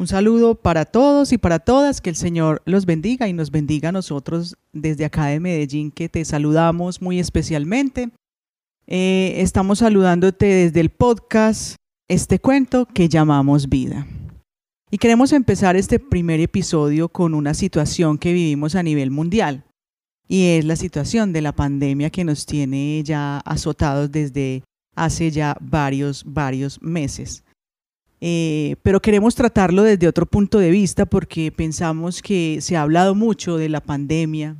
Un 0.00 0.06
saludo 0.06 0.54
para 0.54 0.86
todos 0.86 1.30
y 1.34 1.36
para 1.36 1.58
todas, 1.58 2.00
que 2.00 2.08
el 2.08 2.16
Señor 2.16 2.62
los 2.64 2.86
bendiga 2.86 3.28
y 3.28 3.34
nos 3.34 3.50
bendiga 3.50 3.90
a 3.90 3.92
nosotros 3.92 4.56
desde 4.72 5.04
acá 5.04 5.26
de 5.26 5.40
Medellín, 5.40 5.90
que 5.90 6.08
te 6.08 6.24
saludamos 6.24 7.02
muy 7.02 7.20
especialmente. 7.20 8.08
Eh, 8.86 9.34
estamos 9.36 9.80
saludándote 9.80 10.46
desde 10.46 10.80
el 10.80 10.88
podcast, 10.88 11.76
este 12.08 12.38
cuento 12.38 12.86
que 12.86 13.10
llamamos 13.10 13.68
vida. 13.68 14.06
Y 14.90 14.96
queremos 14.96 15.34
empezar 15.34 15.76
este 15.76 15.98
primer 15.98 16.40
episodio 16.40 17.10
con 17.10 17.34
una 17.34 17.52
situación 17.52 18.16
que 18.16 18.32
vivimos 18.32 18.76
a 18.76 18.82
nivel 18.82 19.10
mundial, 19.10 19.64
y 20.30 20.46
es 20.46 20.64
la 20.64 20.76
situación 20.76 21.32
de 21.32 21.42
la 21.42 21.50
pandemia 21.50 22.08
que 22.08 22.22
nos 22.22 22.46
tiene 22.46 23.02
ya 23.02 23.38
azotados 23.38 24.12
desde 24.12 24.62
hace 24.94 25.32
ya 25.32 25.56
varios, 25.60 26.22
varios 26.24 26.80
meses. 26.80 27.42
Eh, 28.20 28.76
pero 28.82 29.02
queremos 29.02 29.34
tratarlo 29.34 29.82
desde 29.82 30.06
otro 30.06 30.26
punto 30.26 30.60
de 30.60 30.70
vista 30.70 31.04
porque 31.04 31.50
pensamos 31.50 32.22
que 32.22 32.58
se 32.60 32.76
ha 32.76 32.82
hablado 32.82 33.16
mucho 33.16 33.56
de 33.56 33.70
la 33.70 33.80
pandemia. 33.80 34.56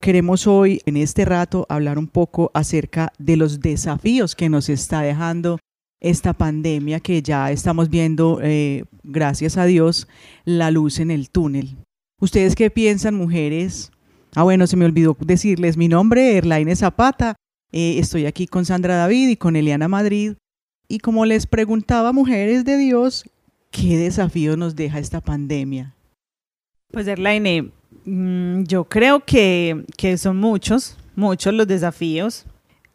Queremos 0.00 0.48
hoy, 0.48 0.80
en 0.84 0.96
este 0.96 1.24
rato, 1.24 1.64
hablar 1.68 1.96
un 1.96 2.08
poco 2.08 2.50
acerca 2.52 3.12
de 3.16 3.36
los 3.36 3.60
desafíos 3.60 4.34
que 4.34 4.48
nos 4.48 4.68
está 4.68 5.02
dejando 5.02 5.60
esta 6.00 6.32
pandemia 6.32 6.98
que 6.98 7.22
ya 7.22 7.52
estamos 7.52 7.88
viendo, 7.88 8.40
eh, 8.42 8.84
gracias 9.04 9.58
a 9.58 9.64
Dios, 9.64 10.08
la 10.44 10.72
luz 10.72 10.98
en 10.98 11.12
el 11.12 11.30
túnel. 11.30 11.76
¿Ustedes 12.20 12.56
qué 12.56 12.68
piensan, 12.68 13.14
mujeres? 13.14 13.92
Ah, 14.34 14.42
bueno, 14.42 14.66
se 14.66 14.76
me 14.76 14.84
olvidó 14.84 15.16
decirles 15.20 15.76
mi 15.76 15.86
nombre, 15.86 16.36
Erlaine 16.36 16.74
Zapata. 16.74 17.36
Eh, 17.70 17.98
estoy 17.98 18.26
aquí 18.26 18.46
con 18.46 18.64
Sandra 18.64 18.96
David 18.96 19.28
y 19.28 19.36
con 19.36 19.54
Eliana 19.56 19.88
Madrid 19.88 20.34
y 20.88 20.98
como 20.98 21.24
les 21.24 21.46
preguntaba, 21.46 22.12
mujeres 22.12 22.64
de 22.64 22.76
Dios, 22.76 23.24
¿qué 23.70 23.96
desafío 23.96 24.56
nos 24.56 24.76
deja 24.76 24.98
esta 24.98 25.20
pandemia? 25.20 25.94
Pues 26.90 27.06
Erlaine, 27.06 27.70
mm, 28.04 28.64
yo 28.64 28.84
creo 28.84 29.20
que, 29.20 29.84
que 29.96 30.18
son 30.18 30.38
muchos, 30.38 30.96
muchos 31.16 31.54
los 31.54 31.66
desafíos. 31.66 32.44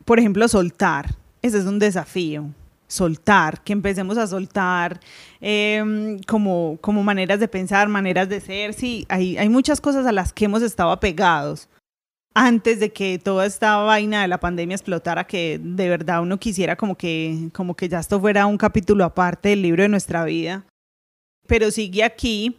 Por 0.06 0.20
ejemplo, 0.20 0.48
soltar, 0.48 1.16
ese 1.42 1.58
es 1.58 1.66
un 1.66 1.80
desafío 1.80 2.54
soltar, 2.90 3.64
que 3.64 3.72
empecemos 3.72 4.18
a 4.18 4.28
soltar 4.28 5.00
em, 5.40 6.20
como, 6.28 6.78
como 6.82 7.04
maneras 7.04 7.40
de 7.40 7.48
pensar, 7.48 7.88
maneras 7.88 8.28
de 8.28 8.42
ser. 8.42 8.74
Sí, 8.74 9.06
hay, 9.08 9.38
hay 9.38 9.48
muchas 9.48 9.80
cosas 9.80 10.06
a 10.06 10.12
las 10.12 10.34
que 10.34 10.46
hemos 10.46 10.62
estado 10.64 10.92
apegados 10.92 11.70
antes 12.34 12.80
de 12.80 12.92
que 12.92 13.20
toda 13.20 13.46
esta 13.46 13.78
vaina 13.78 14.22
de 14.22 14.28
la 14.28 14.40
pandemia 14.40 14.76
explotara, 14.76 15.26
que 15.26 15.60
de 15.62 15.90
verdad 15.90 16.22
uno 16.22 16.40
quisiera 16.40 16.76
como 16.76 16.96
que, 16.96 17.50
como 17.54 17.76
que 17.76 17.90
ya 17.90 18.00
esto 18.00 18.20
fuera 18.20 18.46
un 18.46 18.58
capítulo 18.58 19.04
aparte 19.04 19.50
del 19.50 19.62
libro 19.62 19.84
de 19.84 19.90
nuestra 19.90 20.24
vida. 20.26 20.66
Pero 21.48 21.72
sigue 21.72 22.04
aquí 22.04 22.58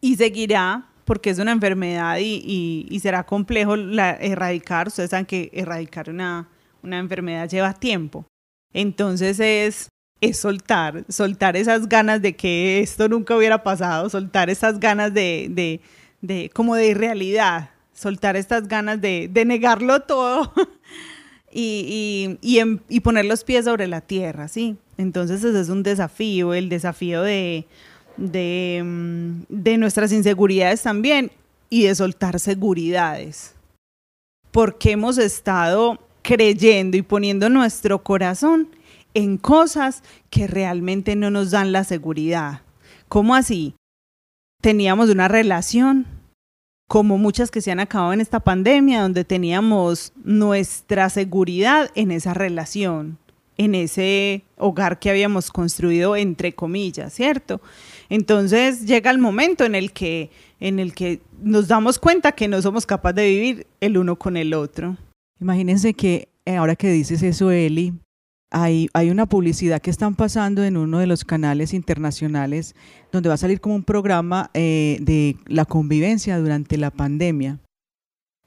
y 0.00 0.16
seguirá 0.16 0.86
porque 1.04 1.30
es 1.30 1.38
una 1.38 1.52
enfermedad 1.52 2.18
y, 2.18 2.86
y, 2.88 3.00
será 3.00 3.24
complejo 3.24 3.74
erradicar. 3.74 4.88
Ustedes 4.88 5.10
saben 5.10 5.24
que 5.24 5.50
erradicar 5.52 6.10
una, 6.10 6.48
una 6.82 6.98
enfermedad 6.98 7.48
lleva 7.48 7.72
tiempo. 7.72 8.26
Entonces 8.72 9.40
es, 9.40 9.88
es 10.20 10.38
soltar, 10.38 11.04
soltar 11.08 11.56
esas 11.56 11.88
ganas 11.88 12.22
de 12.22 12.36
que 12.36 12.80
esto 12.80 13.08
nunca 13.08 13.36
hubiera 13.36 13.62
pasado, 13.62 14.08
soltar 14.08 14.50
esas 14.50 14.80
ganas 14.80 15.12
de, 15.12 15.80
de, 16.20 16.50
como 16.50 16.74
de 16.74 16.88
irrealidad, 16.88 17.70
soltar 17.92 18.36
estas 18.36 18.68
ganas 18.68 19.00
de, 19.00 19.30
negarlo 19.46 20.00
todo 20.00 20.52
y, 21.52 22.38
y, 22.42 22.80
y, 22.88 23.00
poner 23.00 23.24
los 23.24 23.44
pies 23.44 23.64
sobre 23.64 23.86
la 23.86 24.00
tierra, 24.00 24.48
¿sí? 24.48 24.76
Entonces 24.98 25.44
ese 25.44 25.60
es 25.60 25.68
un 25.68 25.82
desafío, 25.82 26.54
el 26.54 26.68
desafío 26.68 27.22
de, 27.22 27.66
de, 28.16 28.82
mm, 28.84 29.42
de 29.48 29.78
nuestras 29.78 30.12
inseguridades 30.12 30.82
también 30.82 31.30
y 31.68 31.84
de 31.84 31.94
soltar 31.94 32.40
seguridades. 32.40 33.54
Porque 34.50 34.92
hemos 34.92 35.18
estado 35.18 35.98
creyendo 36.26 36.96
y 36.96 37.02
poniendo 37.02 37.48
nuestro 37.48 38.02
corazón 38.02 38.68
en 39.14 39.38
cosas 39.38 40.02
que 40.28 40.48
realmente 40.48 41.14
no 41.14 41.30
nos 41.30 41.52
dan 41.52 41.70
la 41.70 41.84
seguridad. 41.84 42.62
¿Cómo 43.08 43.36
así? 43.36 43.76
Teníamos 44.60 45.08
una 45.08 45.28
relación 45.28 46.04
como 46.88 47.16
muchas 47.16 47.52
que 47.52 47.60
se 47.60 47.70
han 47.70 47.78
acabado 47.78 48.12
en 48.12 48.20
esta 48.20 48.40
pandemia, 48.40 49.02
donde 49.02 49.24
teníamos 49.24 50.12
nuestra 50.24 51.10
seguridad 51.10 51.90
en 51.94 52.10
esa 52.10 52.34
relación, 52.34 53.18
en 53.56 53.76
ese 53.76 54.42
hogar 54.56 54.98
que 54.98 55.10
habíamos 55.10 55.52
construido 55.52 56.16
entre 56.16 56.56
comillas, 56.56 57.12
¿cierto? 57.12 57.60
Entonces 58.08 58.84
llega 58.84 59.12
el 59.12 59.18
momento 59.18 59.64
en 59.64 59.76
el 59.76 59.92
que 59.92 60.30
en 60.58 60.80
el 60.80 60.92
que 60.92 61.20
nos 61.40 61.68
damos 61.68 62.00
cuenta 62.00 62.32
que 62.32 62.48
no 62.48 62.60
somos 62.62 62.84
capaces 62.84 63.16
de 63.16 63.28
vivir 63.28 63.66
el 63.80 63.96
uno 63.96 64.16
con 64.16 64.36
el 64.36 64.54
otro. 64.54 64.96
Imagínense 65.40 65.94
que 65.94 66.28
eh, 66.44 66.56
ahora 66.56 66.76
que 66.76 66.90
dices 66.90 67.22
eso, 67.22 67.50
Eli, 67.50 67.92
hay, 68.50 68.88
hay, 68.94 69.10
una 69.10 69.26
publicidad 69.26 69.82
que 69.82 69.90
están 69.90 70.14
pasando 70.14 70.64
en 70.64 70.76
uno 70.76 70.98
de 70.98 71.06
los 71.06 71.24
canales 71.24 71.74
internacionales 71.74 72.74
donde 73.10 73.28
va 73.28 73.34
a 73.34 73.38
salir 73.38 73.60
como 73.60 73.74
un 73.74 73.82
programa 73.82 74.50
eh, 74.54 74.98
de 75.00 75.36
la 75.46 75.64
convivencia 75.64 76.38
durante 76.38 76.78
la 76.78 76.90
pandemia. 76.90 77.58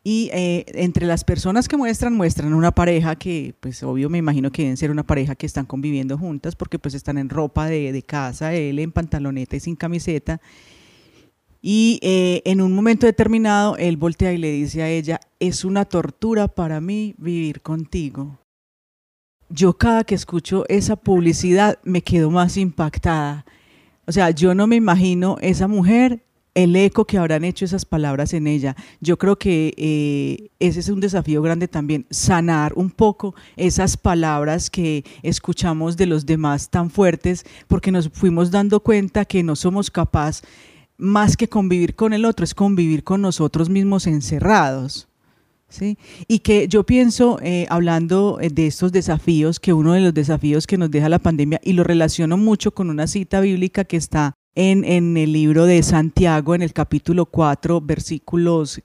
Y 0.01 0.29
eh, 0.33 0.66
entre 0.75 1.05
las 1.05 1.25
personas 1.25 1.67
que 1.67 1.75
muestran, 1.75 2.16
muestran 2.16 2.53
una 2.53 2.72
pareja 2.72 3.17
que, 3.17 3.53
pues 3.59 3.83
obvio 3.83 4.09
me 4.09 4.17
imagino 4.17 4.50
que 4.50 4.61
deben 4.61 4.77
ser 4.77 4.91
una 4.91 5.06
pareja 5.06 5.35
que 5.35 5.45
están 5.45 5.66
conviviendo 5.66 6.17
juntas 6.17 6.56
porque 6.56 6.79
pues 6.79 6.94
están 6.95 7.17
en 7.17 7.27
ropa 7.29 7.67
de, 7.67 7.91
de 7.91 8.01
casa, 8.01 8.53
él 8.53 8.79
en 8.79 8.94
pantaloneta 8.94 9.57
y 9.57 9.59
sin 9.59 9.75
camiseta. 9.75 10.39
Y 11.62 12.00
eh, 12.02 12.42
en 12.46 12.62
un 12.62 12.74
momento 12.74 13.06
determinado, 13.06 13.75
él 13.78 13.97
voltea 13.97 14.34
y 14.34 14.38
le 14.38 14.52
dice 14.52 14.81
a 14.81 14.90
ella, 14.90 15.20
es 15.40 15.66
una 15.66 15.86
tortura 15.86 16.47
para 16.47 16.80
mí 16.80 17.16
vivir 17.18 17.62
contigo 17.62 18.40
yo 19.50 19.74
cada 19.74 20.03
que 20.03 20.16
escucho 20.16 20.64
esa 20.69 20.96
publicidad 20.96 21.80
me 21.84 22.02
quedo 22.02 22.30
más 22.30 22.58
impactada. 22.58 23.46
O 24.06 24.12
sea, 24.12 24.30
yo 24.31 24.56
no 24.56 24.68
me 24.68 24.75
imagino 24.75 25.38
esa 25.42 25.68
mujer, 25.68 26.24
el 26.56 26.75
eco 26.75 27.06
que 27.06 27.18
habrán 27.18 27.44
hecho 27.44 27.66
esas 27.66 27.86
palabras 27.86 28.34
en 28.34 28.48
ella. 28.48 28.75
Yo 29.02 29.18
creo 29.18 29.38
que 29.38 29.74
eh, 29.78 30.50
ese 30.59 30.80
es 30.80 30.90
un 30.90 31.00
desafío 31.00 31.42
grande 31.42 31.68
también, 31.68 32.06
sanar 32.09 32.74
un 32.75 32.90
poco 32.90 33.36
esas 33.56 33.98
palabras 33.98 34.69
que 34.69 35.03
escuchamos 35.24 35.98
de 35.98 36.08
los 36.08 36.25
demás 36.25 36.69
tan 36.69 36.90
fuertes, 36.90 37.46
porque 37.68 37.92
nos 37.92 38.09
fuimos 38.09 38.52
dando 38.52 38.80
cuenta 38.81 39.25
que 39.25 39.44
no 39.44 39.56
somos 39.56 39.92
capaces 39.92 40.44
más 41.00 41.38
que 41.38 41.48
convivir 41.48 41.96
con 41.96 42.14
el 42.14 42.26
otro, 42.26 42.44
es 42.44 42.54
convivir 42.54 43.04
con 43.04 43.22
nosotros 43.22 43.70
mismos 43.70 44.06
encerrados. 44.06 45.08
¿sí? 45.70 45.98
Y 46.28 46.40
que 46.40 46.68
yo 46.68 46.86
pienso, 46.86 47.40
eh, 47.42 47.66
hablando 47.70 48.38
eh, 48.42 48.50
de 48.50 48.68
estos 48.68 48.92
desafíos, 48.92 49.60
que 49.60 49.74
uno 49.74 49.94
de 49.94 50.02
los 50.02 50.14
desafíos 50.14 50.68
que 50.68 50.78
nos 50.78 50.92
deja 50.92 51.10
la 51.10 51.20
pandemia, 51.20 51.60
y 51.64 51.74
lo 51.74 51.84
relaciono 51.84 52.38
mucho 52.38 52.72
con 52.72 52.90
una 52.90 53.08
cita 53.08 53.40
bíblica 53.40 53.86
que 53.86 53.98
está 53.98 54.34
en, 54.56 54.84
en 54.84 55.16
el 55.16 55.32
libro 55.32 55.66
de 55.66 55.82
Santiago, 55.82 56.54
en 56.54 56.62
el 56.62 56.74
capítulo 56.74 57.26
4, 57.26 57.81
versículos 57.81 58.81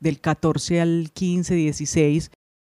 del 0.00 0.20
14 0.20 0.80
al 0.80 1.10
15, 1.12 1.54
16, 1.54 2.30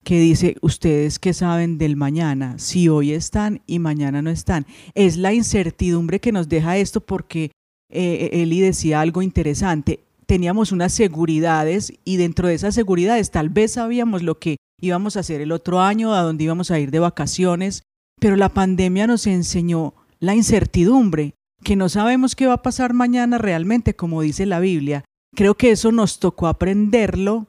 que 0.05 0.21
dice, 0.21 0.57
ustedes 0.63 1.19
que 1.19 1.35
saben 1.35 1.77
del 1.77 1.97
mañana, 1.97 2.59
si 2.59 2.89
hoy 2.89 3.13
están 3.13 3.61
y 3.67 3.79
mañana 3.79 4.23
no 4.23 4.31
están. 4.31 4.65
Es 4.95 5.19
la 5.19 5.35
incertidumbre 5.35 6.21
que 6.21 6.33
nos 6.33 6.49
deja 6.49 6.79
esto 6.79 7.01
porque 7.01 7.51
eh, 7.91 8.31
Eli 8.33 8.61
decía 8.61 9.01
algo 9.01 9.23
interesante, 9.23 10.01
teníamos 10.27 10.73
unas 10.73 10.93
seguridades 10.93 11.93
y 12.05 12.19
dentro 12.19 12.49
de 12.49 12.55
esas 12.55 12.75
seguridades 12.75 13.31
tal 13.31 13.49
vez 13.49 13.73
sabíamos 13.73 14.23
lo 14.23 14.39
que 14.39 14.59
íbamos 14.81 15.17
a 15.17 15.21
hacer 15.21 15.41
el 15.41 15.53
otro 15.53 15.81
año, 15.81 16.13
a 16.13 16.23
dónde 16.23 16.45
íbamos 16.45 16.71
a 16.71 16.79
ir 16.79 16.91
de 16.91 16.99
vacaciones, 16.99 17.83
pero 18.21 18.37
la 18.37 18.51
pandemia 18.51 19.07
nos 19.07 19.27
enseñó 19.27 19.95
la 20.21 20.35
incertidumbre, 20.35 21.35
que 21.65 21.77
no 21.77 21.89
sabemos 21.89 22.37
qué 22.37 22.47
va 22.47 22.55
a 22.55 22.63
pasar 22.63 22.93
mañana 22.93 23.39
realmente, 23.39 23.97
como 23.97 24.23
dice 24.23 24.45
la 24.45 24.61
Biblia. 24.61 25.05
Creo 25.35 25.57
que 25.57 25.71
eso 25.71 25.93
nos 25.93 26.19
tocó 26.21 26.47
aprenderlo 26.47 27.47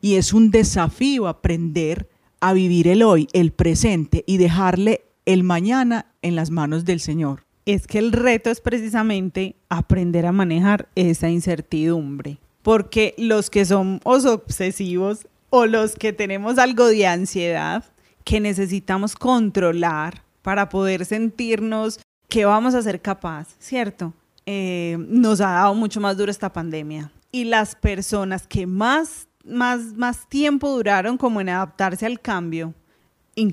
y 0.00 0.14
es 0.14 0.32
un 0.32 0.50
desafío 0.50 1.28
aprender 1.28 2.08
a 2.40 2.52
vivir 2.54 2.88
el 2.88 3.02
hoy, 3.02 3.28
el 3.32 3.52
presente 3.52 4.24
y 4.26 4.38
dejarle 4.38 5.02
el 5.26 5.44
mañana 5.44 6.06
en 6.22 6.34
las 6.34 6.50
manos 6.50 6.84
del 6.84 7.00
Señor 7.00 7.44
es 7.66 7.86
que 7.86 7.98
el 7.98 8.12
reto 8.12 8.50
es 8.50 8.60
precisamente 8.60 9.56
aprender 9.68 10.26
a 10.26 10.32
manejar 10.32 10.88
esa 10.94 11.28
incertidumbre. 11.28 12.38
Porque 12.62 13.14
los 13.18 13.50
que 13.50 13.64
somos 13.64 14.24
obsesivos 14.24 15.26
o 15.50 15.66
los 15.66 15.94
que 15.94 16.12
tenemos 16.12 16.58
algo 16.58 16.86
de 16.86 17.06
ansiedad 17.06 17.84
que 18.24 18.40
necesitamos 18.40 19.14
controlar 19.14 20.22
para 20.42 20.68
poder 20.68 21.04
sentirnos 21.04 22.00
que 22.28 22.44
vamos 22.44 22.74
a 22.74 22.82
ser 22.82 23.00
capaz, 23.00 23.48
¿cierto? 23.58 24.14
Eh, 24.46 24.96
nos 25.08 25.40
ha 25.40 25.50
dado 25.50 25.74
mucho 25.74 26.00
más 26.00 26.16
duro 26.16 26.30
esta 26.30 26.52
pandemia. 26.52 27.12
Y 27.30 27.44
las 27.44 27.74
personas 27.74 28.46
que 28.46 28.66
más, 28.66 29.28
más, 29.44 29.94
más 29.94 30.28
tiempo 30.28 30.70
duraron 30.70 31.16
como 31.16 31.40
en 31.40 31.48
adaptarse 31.48 32.06
al 32.06 32.20
cambio 32.20 32.74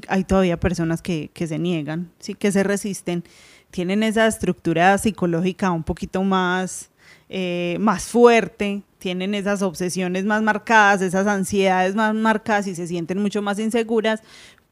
hay 0.08 0.24
todavía 0.24 0.60
personas 0.60 1.02
que, 1.02 1.30
que, 1.34 1.48
se 1.48 1.58
niegan, 1.58 2.12
¿sí? 2.20 2.34
que 2.34 2.52
se 2.52 2.64
resisten, 2.64 3.24
tienen 3.72 4.04
esa 4.04 4.28
estructura 4.28 4.98
psicológica 4.98 5.72
un 5.72 5.84
poquito 5.84 6.24
más, 6.24 6.90
eh, 7.30 7.78
más 7.80 8.06
fuerte, 8.06 8.84
tienen 8.98 9.34
esas 9.34 9.62
obsesiones 9.62 10.26
más 10.26 10.42
marcadas, 10.42 11.02
esas 11.02 11.28
ansiedades 11.28 11.96
más 11.96 12.14
marcadas 12.14 12.68
y 12.68 12.76
se 12.76 12.88
sienten 12.88 13.22
mucho 13.22 13.42
más 13.42 13.60
inseguras 13.60 14.22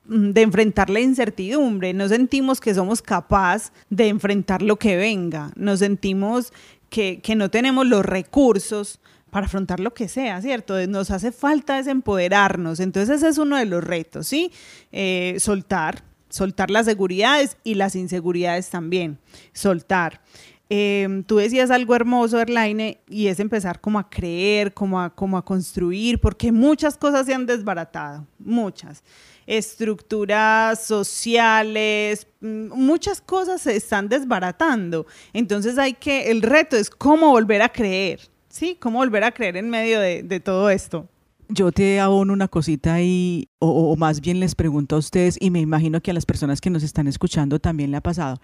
mm, 0.06 0.31
de 0.31 0.42
enfrentar 0.42 0.89
la 0.89 1.00
incertidumbre. 1.00 1.94
No 1.94 2.10
sentimos 2.10 2.60
que 2.60 2.74
somos 2.74 3.01
capaces 3.01 3.71
de 3.89 4.10
enfrentar 4.10 4.62
lo 4.62 4.77
que 4.77 4.98
venga, 4.98 5.51
nos 5.56 5.80
sentimos 5.80 6.51
que, 6.89 7.19
que 7.21 7.36
no 7.36 7.50
tenemos 7.50 7.86
los 7.86 8.06
recursos 8.06 9.00
para 9.29 9.45
afrontar 9.45 9.79
lo 9.79 9.94
que 9.94 10.07
sea, 10.07 10.41
¿cierto? 10.41 10.85
Nos 10.88 11.12
hace 11.12 11.31
falta 11.31 11.77
desempoderarnos. 11.77 12.79
Entonces 12.79 13.18
ese 13.18 13.29
es 13.29 13.38
uno 13.38 13.57
de 13.57 13.65
los 13.65 13.83
retos, 13.83 14.27
¿sí? 14.27 14.51
Eh, 14.91 15.35
soltar, 15.39 16.03
soltar 16.29 16.69
las 16.69 16.85
seguridades 16.85 17.57
y 17.63 17.75
las 17.75 17.95
inseguridades 17.95 18.69
también, 18.69 19.19
soltar. 19.53 20.21
Em, 20.69 21.24
tú 21.24 21.38
decías 21.38 21.71
algo 21.71 21.95
hermoso, 21.95 22.41
Erlaine, 22.41 23.00
y 23.07 23.27
es 23.27 23.39
empezar 23.39 23.79
como 23.79 24.00
a 24.00 24.09
creer, 24.09 24.74
como 24.74 25.00
a, 25.00 25.09
como 25.09 25.38
a 25.38 25.45
construir, 25.45 26.19
porque 26.19 26.51
muchas 26.51 26.97
cosas 26.97 27.25
se 27.25 27.33
han 27.33 27.45
desbaratado, 27.45 28.27
muchas. 28.38 29.01
Estructuras 29.45 30.83
sociales, 30.83 32.27
mm, 32.41 32.68
muchas 32.74 33.21
cosas 33.21 33.62
se 33.62 33.77
están 33.77 34.09
desbaratando. 34.09 35.06
Entonces 35.31 35.77
hay 35.77 35.94
que, 35.94 36.31
el 36.31 36.41
reto 36.41 36.75
es 36.75 36.89
cómo 36.89 37.29
volver 37.29 37.62
a 37.62 37.69
creer, 37.69 38.19
sí, 38.57 38.75
cómo 38.80 39.00
volver 39.00 39.24
a 39.24 39.31
creer 39.31 39.56
en 39.57 39.69
medio 39.69 40.00
de, 40.00 40.39
todo 40.39 40.69
esto. 40.69 41.07
Yo 41.50 41.71
te 41.71 42.00
abono 42.00 42.33
una 42.33 42.48
cosita 42.48 42.95
ahí, 42.95 43.48
o, 43.59 43.95
más 43.95 44.19
bien 44.19 44.39
les 44.39 44.56
pregunto 44.56 44.95
a 44.95 45.00
ustedes, 45.00 45.38
y 45.39 45.50
me 45.51 45.62
imagino 45.62 46.01
que 46.01 46.12
a 46.12 46.13
las 46.13 46.25
personas 46.25 46.59
que 46.59 46.69
nos 46.69 46.83
están 46.83 47.07
escuchando 47.07 47.59
también 47.59 47.92
le 47.92 47.98
ha 47.98 48.01
pasado, 48.01 48.42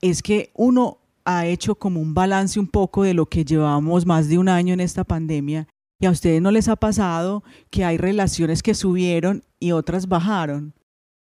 es 0.00 0.22
que 0.22 0.50
uno 0.54 0.98
ha 1.24 1.46
hecho 1.46 1.74
como 1.74 2.00
un 2.00 2.14
balance 2.14 2.58
un 2.58 2.66
poco 2.66 3.04
de 3.04 3.14
lo 3.14 3.26
que 3.26 3.44
llevamos 3.44 4.06
más 4.06 4.28
de 4.28 4.38
un 4.38 4.48
año 4.48 4.72
en 4.72 4.80
esta 4.80 5.04
pandemia, 5.04 5.68
y 6.00 6.06
a 6.06 6.10
ustedes 6.10 6.40
no 6.40 6.50
les 6.50 6.68
ha 6.68 6.76
pasado 6.76 7.44
que 7.68 7.84
hay 7.84 7.98
relaciones 7.98 8.62
que 8.62 8.74
subieron 8.74 9.44
y 9.60 9.72
otras 9.72 10.08
bajaron. 10.08 10.72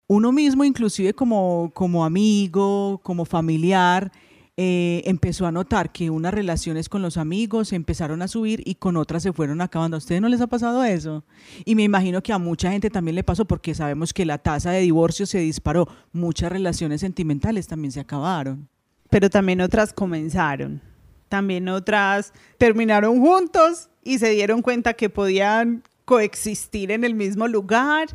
Uno 0.07 0.31
mismo, 0.31 0.65
inclusive 0.65 1.15
como, 1.15 1.71
como 1.75 2.05
amigo, 2.05 3.01
como 3.03 3.25
familiar, 3.25 4.13
eh, 4.61 5.03
empezó 5.09 5.47
a 5.47 5.53
notar 5.53 5.93
que 5.93 6.11
unas 6.11 6.35
relaciones 6.35 6.89
con 6.89 7.01
los 7.01 7.17
amigos 7.17 7.73
empezaron 7.73 8.23
a 8.23 8.27
subir 8.27 8.61
y 8.65 8.75
con 8.75 8.97
otras 8.97 9.23
se 9.23 9.33
fueron 9.33 9.61
acabando. 9.61 9.97
¿A 9.97 9.99
ustedes 9.99 10.21
no 10.21 10.29
les 10.29 10.41
ha 10.41 10.49
pasado 10.49 10.83
eso? 10.83 11.23
Y 11.65 11.77
me 11.77 11.85
imagino 11.85 12.25
que 12.25 12.33
a 12.33 12.39
mucha 12.39 12.73
gente 12.73 12.91
también 12.91 13.15
le 13.15 13.23
pasó 13.23 13.45
porque 13.45 13.73
sabemos 13.73 14.13
que 14.13 14.27
la 14.27 14.39
tasa 14.39 14.73
de 14.73 14.81
divorcio 14.81 15.27
se 15.27 15.39
disparó. 15.39 15.87
Muchas 16.11 16.51
relaciones 16.51 17.03
sentimentales 17.03 17.69
también 17.69 17.93
se 17.93 18.01
acabaron. 18.01 18.69
Pero 19.11 19.31
también 19.31 19.61
otras 19.61 19.93
comenzaron. 19.93 20.83
También 21.29 21.69
otras 21.69 22.33
terminaron 22.59 23.21
juntos 23.21 23.91
y 24.03 24.19
se 24.19 24.31
dieron 24.31 24.63
cuenta 24.63 24.95
que 24.95 25.09
podían 25.09 25.85
coexistir 26.05 26.91
en 26.91 27.05
el 27.05 27.15
mismo 27.15 27.47
lugar 27.47 28.09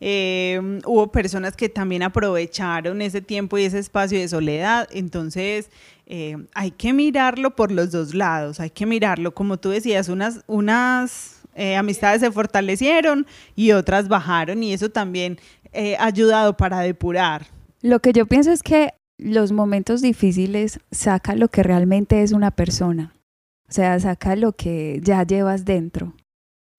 eh, 0.00 0.80
hubo 0.84 1.10
personas 1.10 1.56
que 1.56 1.68
también 1.68 2.02
aprovecharon 2.02 3.00
ese 3.00 3.22
tiempo 3.22 3.58
y 3.58 3.64
ese 3.64 3.78
espacio 3.78 4.18
de 4.18 4.28
soledad. 4.28 4.88
Entonces, 4.92 5.70
eh, 6.06 6.36
hay 6.54 6.70
que 6.70 6.92
mirarlo 6.92 7.56
por 7.56 7.72
los 7.72 7.90
dos 7.90 8.14
lados, 8.14 8.60
hay 8.60 8.70
que 8.70 8.86
mirarlo, 8.86 9.34
como 9.34 9.58
tú 9.58 9.70
decías, 9.70 10.08
unas, 10.08 11.42
eh, 11.54 11.76
amistades 11.76 12.20
se 12.20 12.30
fortalecieron 12.30 13.26
y 13.54 13.72
otras 13.72 14.08
bajaron 14.08 14.62
y 14.62 14.72
eso 14.72 14.90
también 14.90 15.38
ha 15.98 16.06
ayudado 16.06 16.56
para 16.56 16.80
depurar. 16.80 17.46
Lo 17.82 18.00
que 18.00 18.14
yo 18.14 18.24
pienso 18.24 18.50
es 18.50 18.62
que 18.62 18.94
los 19.18 19.52
momentos 19.52 20.00
difíciles 20.00 20.80
saca 20.90 21.34
lo 21.34 21.48
que 21.48 21.62
realmente 21.62 22.22
es 22.22 22.32
una 22.32 22.50
persona, 22.50 23.14
o 23.68 23.72
sea, 23.72 23.98
saca 24.00 24.36
lo 24.36 24.52
que 24.52 25.00
ya 25.02 25.22
llevas 25.24 25.64
dentro. 25.66 26.14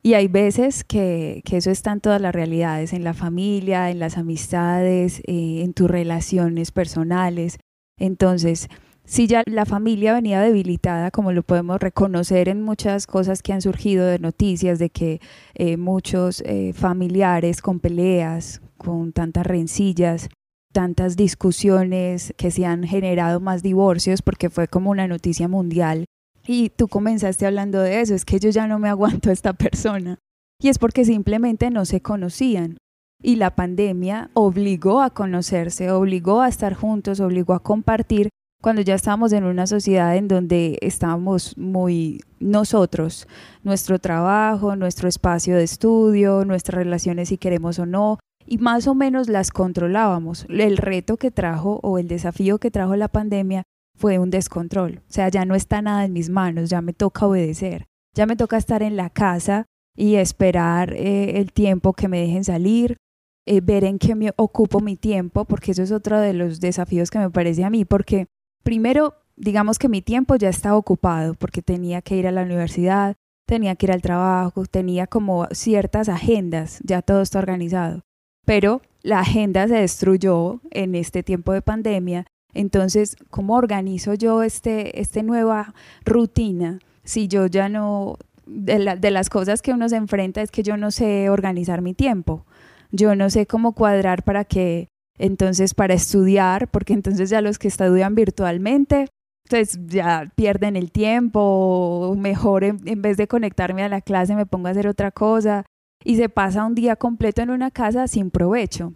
Y 0.07 0.13
hay 0.13 0.29
veces 0.29 0.85
que, 0.85 1.43
eso 1.51 1.69
está 1.69 1.91
en 1.91 1.99
todas 1.99 2.21
las 2.21 2.33
realidades, 2.33 2.93
en 2.93 3.03
la 3.03 3.13
familia, 3.13 3.91
en 3.91 3.99
las 3.99 4.17
amistades, 4.17 5.19
eh, 5.27 5.63
en 5.65 5.73
tus 5.73 5.91
relaciones 5.91 6.71
personales. 6.71 7.57
Entonces, 7.99 8.69
si 9.03 9.27
ya 9.27 9.43
la 9.45 9.65
familia 9.65 10.13
venía 10.13 10.39
debilitada, 10.39 11.11
como 11.11 11.33
lo 11.33 11.43
podemos 11.43 11.81
reconocer 11.81 12.47
en 12.47 12.61
muchas 12.61 13.05
cosas 13.05 13.41
que 13.41 13.51
han 13.51 13.61
surgido 13.61 14.05
de 14.05 14.17
noticias, 14.19 14.79
de 14.79 14.91
que 14.91 15.19
eh, 15.55 15.75
muchos 15.75 16.41
eh, 16.45 16.71
familiares 16.71 17.61
con 17.61 17.81
peleas, 17.81 18.61
con 18.77 19.11
tantas 19.11 19.45
rencillas, 19.45 20.29
tantas 20.71 21.17
discusiones 21.17 22.33
que 22.37 22.49
se 22.49 22.65
han 22.65 22.83
generado 22.83 23.41
más 23.41 23.61
divorcios, 23.61 24.21
porque 24.21 24.49
fue 24.49 24.69
como 24.69 24.89
una 24.89 25.09
noticia 25.09 25.49
mundial, 25.49 26.05
y 26.47 26.69
tú 26.69 26.87
comenzaste 26.87 27.45
hablando 27.45 27.81
de 27.81 27.99
eso, 27.99 28.15
es 28.15 28.23
que 28.23 28.39
yo 28.39 28.49
ya 28.49 28.67
no 28.67 28.79
me 28.79 28.89
aguanto 28.89 29.29
a 29.29 29.33
esta 29.33 29.53
persona. 29.53 30.17
Y 30.59 30.69
es 30.69 30.79
porque 30.79 31.05
simplemente 31.05 31.69
no 31.69 31.85
se 31.85 32.01
conocían. 32.01 32.77
Y 33.21 33.35
la 33.35 33.55
pandemia 33.55 34.29
obligó 34.33 35.01
a 35.01 35.09
conocerse, 35.09 35.91
obligó 35.91 36.41
a 36.41 36.47
estar 36.47 36.73
juntos, 36.73 37.19
obligó 37.19 37.53
a 37.53 37.63
compartir 37.63 38.29
cuando 38.61 38.81
ya 38.81 38.95
estábamos 38.95 39.33
en 39.33 39.43
una 39.43 39.67
sociedad 39.67 40.15
en 40.15 40.27
donde 40.27 40.77
estábamos 40.81 41.57
muy 41.57 42.21
nosotros, 42.39 43.27
nuestro 43.63 43.99
trabajo, 43.99 44.75
nuestro 44.75 45.07
espacio 45.07 45.55
de 45.55 45.63
estudio, 45.63 46.43
nuestras 46.45 46.83
relaciones 46.83 47.29
si 47.29 47.37
queremos 47.37 47.77
o 47.79 47.85
no, 47.85 48.19
y 48.45 48.57
más 48.57 48.87
o 48.87 48.95
menos 48.95 49.29
las 49.29 49.51
controlábamos. 49.51 50.45
El 50.49 50.77
reto 50.77 51.17
que 51.17 51.31
trajo 51.31 51.79
o 51.83 51.99
el 51.99 52.07
desafío 52.07 52.57
que 52.57 52.71
trajo 52.71 52.95
la 52.95 53.09
pandemia 53.09 53.63
fue 53.97 54.19
un 54.19 54.29
descontrol. 54.29 55.01
O 55.09 55.11
sea, 55.11 55.29
ya 55.29 55.45
no 55.45 55.55
está 55.55 55.81
nada 55.81 56.05
en 56.05 56.13
mis 56.13 56.29
manos, 56.29 56.69
ya 56.69 56.81
me 56.81 56.93
toca 56.93 57.25
obedecer, 57.25 57.87
ya 58.13 58.25
me 58.25 58.35
toca 58.35 58.57
estar 58.57 58.83
en 58.83 58.95
la 58.95 59.09
casa 59.09 59.65
y 59.95 60.15
esperar 60.15 60.93
eh, 60.93 61.39
el 61.39 61.51
tiempo 61.51 61.93
que 61.93 62.07
me 62.07 62.21
dejen 62.21 62.43
salir, 62.43 62.97
eh, 63.45 63.61
ver 63.61 63.83
en 63.83 63.97
qué 63.97 64.15
me 64.15 64.31
ocupo 64.37 64.79
mi 64.79 64.95
tiempo, 64.95 65.45
porque 65.45 65.71
eso 65.71 65.81
es 65.81 65.91
otro 65.91 66.19
de 66.19 66.33
los 66.33 66.59
desafíos 66.59 67.09
que 67.09 67.19
me 67.19 67.31
parece 67.31 67.63
a 67.63 67.69
mí, 67.69 67.83
porque 67.83 68.27
primero, 68.63 69.15
digamos 69.35 69.79
que 69.79 69.89
mi 69.89 70.01
tiempo 70.01 70.35
ya 70.35 70.49
estaba 70.49 70.77
ocupado, 70.77 71.33
porque 71.33 71.61
tenía 71.61 72.01
que 72.01 72.15
ir 72.15 72.27
a 72.27 72.31
la 72.31 72.43
universidad, 72.43 73.15
tenía 73.47 73.75
que 73.75 73.87
ir 73.87 73.91
al 73.91 74.01
trabajo, 74.01 74.65
tenía 74.65 75.07
como 75.07 75.47
ciertas 75.51 76.09
agendas, 76.09 76.79
ya 76.83 77.01
todo 77.01 77.21
está 77.21 77.39
organizado, 77.39 78.01
pero 78.45 78.81
la 79.01 79.21
agenda 79.21 79.67
se 79.67 79.75
destruyó 79.75 80.61
en 80.69 80.93
este 80.93 81.23
tiempo 81.23 81.53
de 81.53 81.61
pandemia 81.61 82.27
entonces, 82.53 83.17
¿cómo 83.29 83.55
organizo 83.55 84.13
yo 84.13 84.43
este, 84.43 84.99
este 84.99 85.23
nueva 85.23 85.73
rutina 86.05 86.79
si 87.03 87.27
yo 87.27 87.47
ya 87.47 87.69
no, 87.69 88.17
de, 88.45 88.97
de 88.99 89.11
las 89.11 89.29
cosas 89.29 89.61
que 89.61 89.71
uno 89.71 89.87
se 89.89 89.95
enfrenta 89.95 90.41
es 90.41 90.51
que 90.51 90.63
yo 90.63 90.75
no 90.77 90.91
sé 90.91 91.29
organizar 91.29 91.81
mi 91.81 91.93
tiempo, 91.93 92.45
yo 92.91 93.15
no 93.15 93.29
sé 93.29 93.45
cómo 93.45 93.73
cuadrar 93.73 94.23
para 94.23 94.43
que, 94.43 94.89
entonces, 95.17 95.73
para 95.73 95.93
estudiar, 95.93 96.69
porque 96.69 96.93
entonces 96.93 97.29
ya 97.29 97.41
los 97.41 97.59
que 97.59 97.67
estudian 97.67 98.15
virtualmente, 98.15 99.07
pues 99.49 99.79
ya 99.87 100.31
pierden 100.35 100.75
el 100.75 100.91
tiempo, 100.91 102.13
mejor 102.17 102.63
en, 102.63 102.79
en, 102.85 103.01
vez 103.01 103.17
de 103.17 103.27
conectarme 103.27 103.83
a 103.83 103.89
la 103.89 104.01
clase 104.01 104.35
me 104.35 104.45
pongo 104.45 104.67
a 104.67 104.71
hacer 104.71 104.87
otra 104.87 105.11
cosa 105.11 105.65
y 106.03 106.17
se 106.17 106.29
pasa 106.29 106.65
un 106.65 106.75
día 106.75 106.95
completo 106.95 107.41
en 107.41 107.49
una 107.49 107.71
casa 107.71 108.07
sin 108.07 108.29
provecho. 108.29 108.93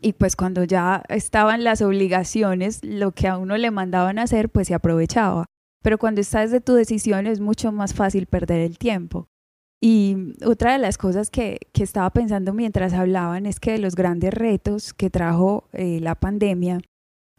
Y 0.00 0.12
pues 0.12 0.36
cuando 0.36 0.64
ya 0.64 1.02
estaban 1.08 1.64
las 1.64 1.82
obligaciones, 1.82 2.84
lo 2.84 3.12
que 3.12 3.26
a 3.26 3.36
uno 3.36 3.56
le 3.56 3.70
mandaban 3.70 4.18
hacer, 4.18 4.48
pues 4.48 4.68
se 4.68 4.74
aprovechaba. 4.74 5.46
Pero 5.82 5.98
cuando 5.98 6.20
estás 6.20 6.50
de 6.50 6.60
tu 6.60 6.74
decisión 6.74 7.26
es 7.26 7.40
mucho 7.40 7.72
más 7.72 7.94
fácil 7.94 8.26
perder 8.26 8.60
el 8.60 8.78
tiempo. 8.78 9.26
Y 9.80 10.34
otra 10.44 10.72
de 10.72 10.78
las 10.78 10.98
cosas 10.98 11.30
que, 11.30 11.58
que 11.72 11.84
estaba 11.84 12.10
pensando 12.10 12.52
mientras 12.52 12.92
hablaban 12.92 13.46
es 13.46 13.60
que 13.60 13.72
de 13.72 13.78
los 13.78 13.94
grandes 13.94 14.34
retos 14.34 14.92
que 14.92 15.08
trajo 15.08 15.68
eh, 15.72 16.00
la 16.00 16.16
pandemia 16.16 16.80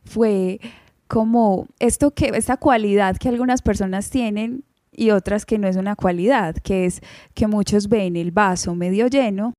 fue 0.06 0.60
como 1.08 1.68
esto 1.80 2.12
que, 2.12 2.32
esta 2.36 2.58
cualidad 2.58 3.18
que 3.18 3.30
algunas 3.30 3.62
personas 3.62 4.10
tienen 4.10 4.64
y 4.92 5.12
otras 5.12 5.46
que 5.46 5.58
no 5.58 5.68
es 5.68 5.76
una 5.76 5.96
cualidad, 5.96 6.56
que 6.56 6.86
es 6.86 7.02
que 7.34 7.48
muchos 7.48 7.90
ven 7.90 8.16
el 8.16 8.32
vaso 8.32 8.74
medio 8.76 9.08
lleno 9.08 9.54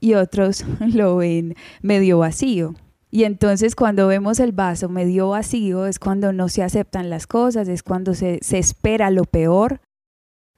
y 0.00 0.14
otros 0.14 0.64
lo 0.94 1.16
ven 1.16 1.54
medio 1.82 2.18
vacío. 2.18 2.74
Y 3.14 3.22
entonces 3.22 3.76
cuando 3.76 4.08
vemos 4.08 4.40
el 4.40 4.50
vaso 4.50 4.88
medio 4.88 5.28
vacío 5.28 5.86
es 5.86 6.00
cuando 6.00 6.32
no 6.32 6.48
se 6.48 6.64
aceptan 6.64 7.10
las 7.10 7.28
cosas, 7.28 7.68
es 7.68 7.84
cuando 7.84 8.12
se, 8.12 8.40
espera 8.50 9.10
lo 9.10 9.22
peor. 9.22 9.80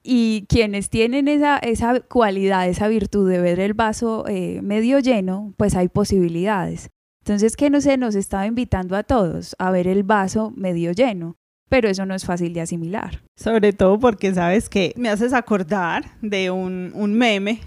Y 0.02 0.46
quienes 0.48 0.88
tienen 0.88 1.28
esa, 1.28 1.58
esa 1.58 2.00
cualidad, 2.00 2.66
esa 2.66 2.88
virtud 2.88 3.28
de 3.28 3.42
ver 3.42 3.60
el 3.60 3.74
vaso 3.74 4.24
eh, 4.26 4.62
medio 4.62 5.00
lleno, 5.00 5.52
pues 5.58 5.74
hay 5.74 5.88
posibilidades. 5.88 6.88
Entonces, 7.20 7.56
¿qué 7.56 7.68
no 7.68 7.82
se 7.82 7.98
nos 7.98 8.14
estaba 8.14 8.46
invitando 8.46 8.96
a 8.96 9.02
todos 9.02 9.54
a 9.58 9.70
ver 9.70 9.86
el 9.86 10.02
vaso 10.02 10.50
medio 10.56 10.92
lleno? 10.92 11.36
Pero 11.68 11.90
eso 11.90 12.06
no 12.06 12.14
es 12.14 12.24
fácil 12.24 12.54
de 12.54 12.62
asimilar. 12.62 13.22
Sobre 13.36 13.74
todo 13.74 13.98
porque 13.98 14.32
sabes 14.32 14.70
que 14.70 14.94
me 14.96 15.10
haces 15.10 15.34
acordar 15.34 16.04
de 16.22 16.50
un, 16.50 16.92
un 16.94 17.12
meme 17.12 17.60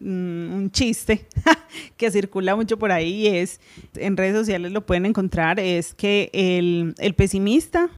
un 0.00 0.70
chiste 0.72 1.26
que 1.96 2.10
circula 2.10 2.54
mucho 2.56 2.78
por 2.78 2.92
ahí 2.92 3.26
es, 3.26 3.60
en 3.94 4.16
redes 4.16 4.36
sociales 4.36 4.72
lo 4.72 4.86
pueden 4.86 5.06
encontrar, 5.06 5.58
es 5.60 5.94
que 5.94 6.30
el, 6.32 6.94
el 6.98 7.14
pesimista 7.14 7.90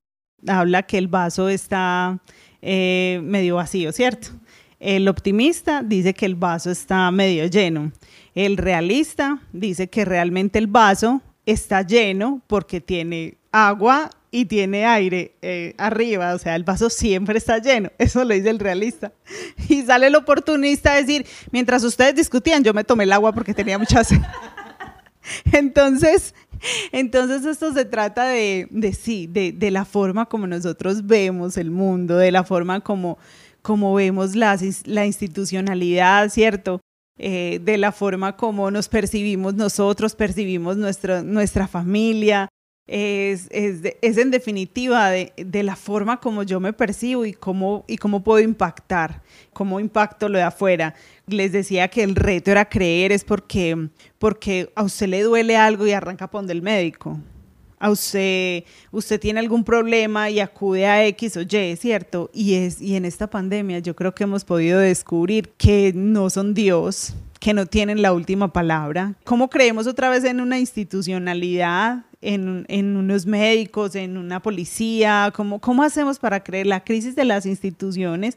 habla 0.46 0.82
que 0.84 0.98
el 0.98 1.08
vaso 1.08 1.48
está 1.48 2.18
eh, 2.62 3.20
medio 3.22 3.56
vacío, 3.56 3.92
¿cierto? 3.92 4.28
El 4.78 5.08
optimista 5.08 5.82
dice 5.82 6.14
que 6.14 6.26
el 6.26 6.34
vaso 6.34 6.70
está 6.70 7.10
medio 7.10 7.46
lleno. 7.46 7.92
El 8.34 8.56
realista 8.56 9.42
dice 9.52 9.88
que 9.88 10.06
realmente 10.06 10.58
el 10.58 10.66
vaso 10.66 11.20
está 11.44 11.82
lleno 11.82 12.40
porque 12.46 12.80
tiene 12.80 13.36
agua 13.52 14.10
y 14.30 14.44
tiene 14.44 14.86
aire 14.86 15.36
eh, 15.42 15.74
arriba, 15.76 16.34
o 16.34 16.38
sea, 16.38 16.54
el 16.54 16.64
vaso 16.64 16.88
siempre 16.88 17.38
está 17.38 17.58
lleno, 17.58 17.90
eso 17.98 18.24
lo 18.24 18.34
dice 18.34 18.50
el 18.50 18.58
realista. 18.58 19.12
Y 19.68 19.82
sale 19.82 20.06
el 20.06 20.16
oportunista 20.16 20.92
a 20.92 20.96
decir, 20.96 21.26
mientras 21.50 21.82
ustedes 21.84 22.14
discutían, 22.14 22.62
yo 22.62 22.72
me 22.74 22.84
tomé 22.84 23.04
el 23.04 23.12
agua 23.12 23.32
porque 23.32 23.54
tenía 23.54 23.78
mucha 23.78 24.04
sed. 24.04 24.20
Entonces, 25.52 26.34
entonces 26.92 27.44
esto 27.44 27.72
se 27.72 27.84
trata 27.84 28.26
de, 28.26 28.68
sí, 28.98 29.26
de, 29.26 29.70
la 29.70 29.84
forma 29.84 30.26
como 30.26 30.46
nosotros 30.46 31.06
vemos 31.06 31.56
el 31.56 31.70
mundo, 31.70 32.16
de 32.16 32.32
la 32.32 32.44
forma 32.44 32.80
como, 32.80 33.18
como 33.62 33.94
vemos 33.94 34.34
la, 34.34 34.56
institucionalidad, 35.06 36.28
¿cierto? 36.30 36.80
Eh, 37.18 37.60
de 37.62 37.78
la 37.78 37.92
forma 37.92 38.36
como 38.36 38.70
nos 38.70 38.88
percibimos 38.88 39.54
nosotros, 39.54 40.14
percibimos 40.14 40.76
nuestra, 40.76 41.22
nuestra 41.22 41.68
familia, 41.68 42.48
es, 42.90 43.46
es, 43.52 43.94
es, 44.02 44.18
en 44.18 44.32
definitiva 44.32 45.10
de, 45.10 45.32
de, 45.36 45.62
la 45.62 45.76
forma 45.76 46.18
como 46.18 46.42
yo 46.42 46.58
me 46.58 46.72
percibo 46.72 47.24
y 47.24 47.32
cómo, 47.32 47.84
y 47.86 47.96
cómo 47.96 48.24
puedo 48.24 48.40
impactar, 48.40 49.22
cómo 49.52 49.78
impacto 49.78 50.28
lo 50.28 50.38
de 50.38 50.44
afuera. 50.44 50.96
Les 51.28 51.52
decía 51.52 51.86
que 51.86 52.02
el 52.02 52.16
reto 52.16 52.50
era 52.50 52.68
creer, 52.68 53.12
es 53.12 53.22
porque, 53.22 53.88
porque 54.18 54.72
a 54.74 54.82
usted 54.82 55.06
le 55.06 55.22
duele 55.22 55.56
algo 55.56 55.86
y 55.86 55.92
arranca 55.92 56.28
por 56.28 56.40
donde 56.40 56.52
el 56.52 56.62
médico. 56.62 57.16
A 57.78 57.90
usted, 57.90 58.64
usted 58.90 59.20
tiene 59.20 59.38
algún 59.38 59.62
problema 59.62 60.28
y 60.28 60.40
acude 60.40 60.84
a 60.86 61.06
X 61.06 61.36
o 61.36 61.42
Y, 61.42 61.76
¿cierto? 61.76 62.28
Y, 62.34 62.54
es, 62.54 62.80
y 62.80 62.96
en 62.96 63.04
esta 63.04 63.30
pandemia 63.30 63.78
yo 63.78 63.94
creo 63.94 64.16
que 64.16 64.24
hemos 64.24 64.44
podido 64.44 64.80
descubrir 64.80 65.50
que 65.56 65.92
no 65.94 66.28
son 66.28 66.54
Dios, 66.54 67.14
que 67.38 67.54
no 67.54 67.66
tienen 67.66 68.02
la 68.02 68.12
última 68.12 68.52
palabra. 68.52 69.14
¿Cómo 69.24 69.48
creemos 69.48 69.86
otra 69.86 70.10
vez 70.10 70.24
en 70.24 70.40
una 70.40 70.58
institucionalidad 70.58 72.04
en, 72.20 72.64
en, 72.68 72.96
unos 72.96 73.26
médicos, 73.26 73.94
en 73.94 74.16
una 74.16 74.40
policía? 74.40 75.32
¿Cómo, 75.34 75.60
¿Cómo 75.60 75.82
hacemos 75.82 76.18
para 76.18 76.42
creer 76.42 76.66
la 76.66 76.84
crisis 76.84 77.14
de 77.14 77.24
las 77.24 77.46
instituciones? 77.46 78.36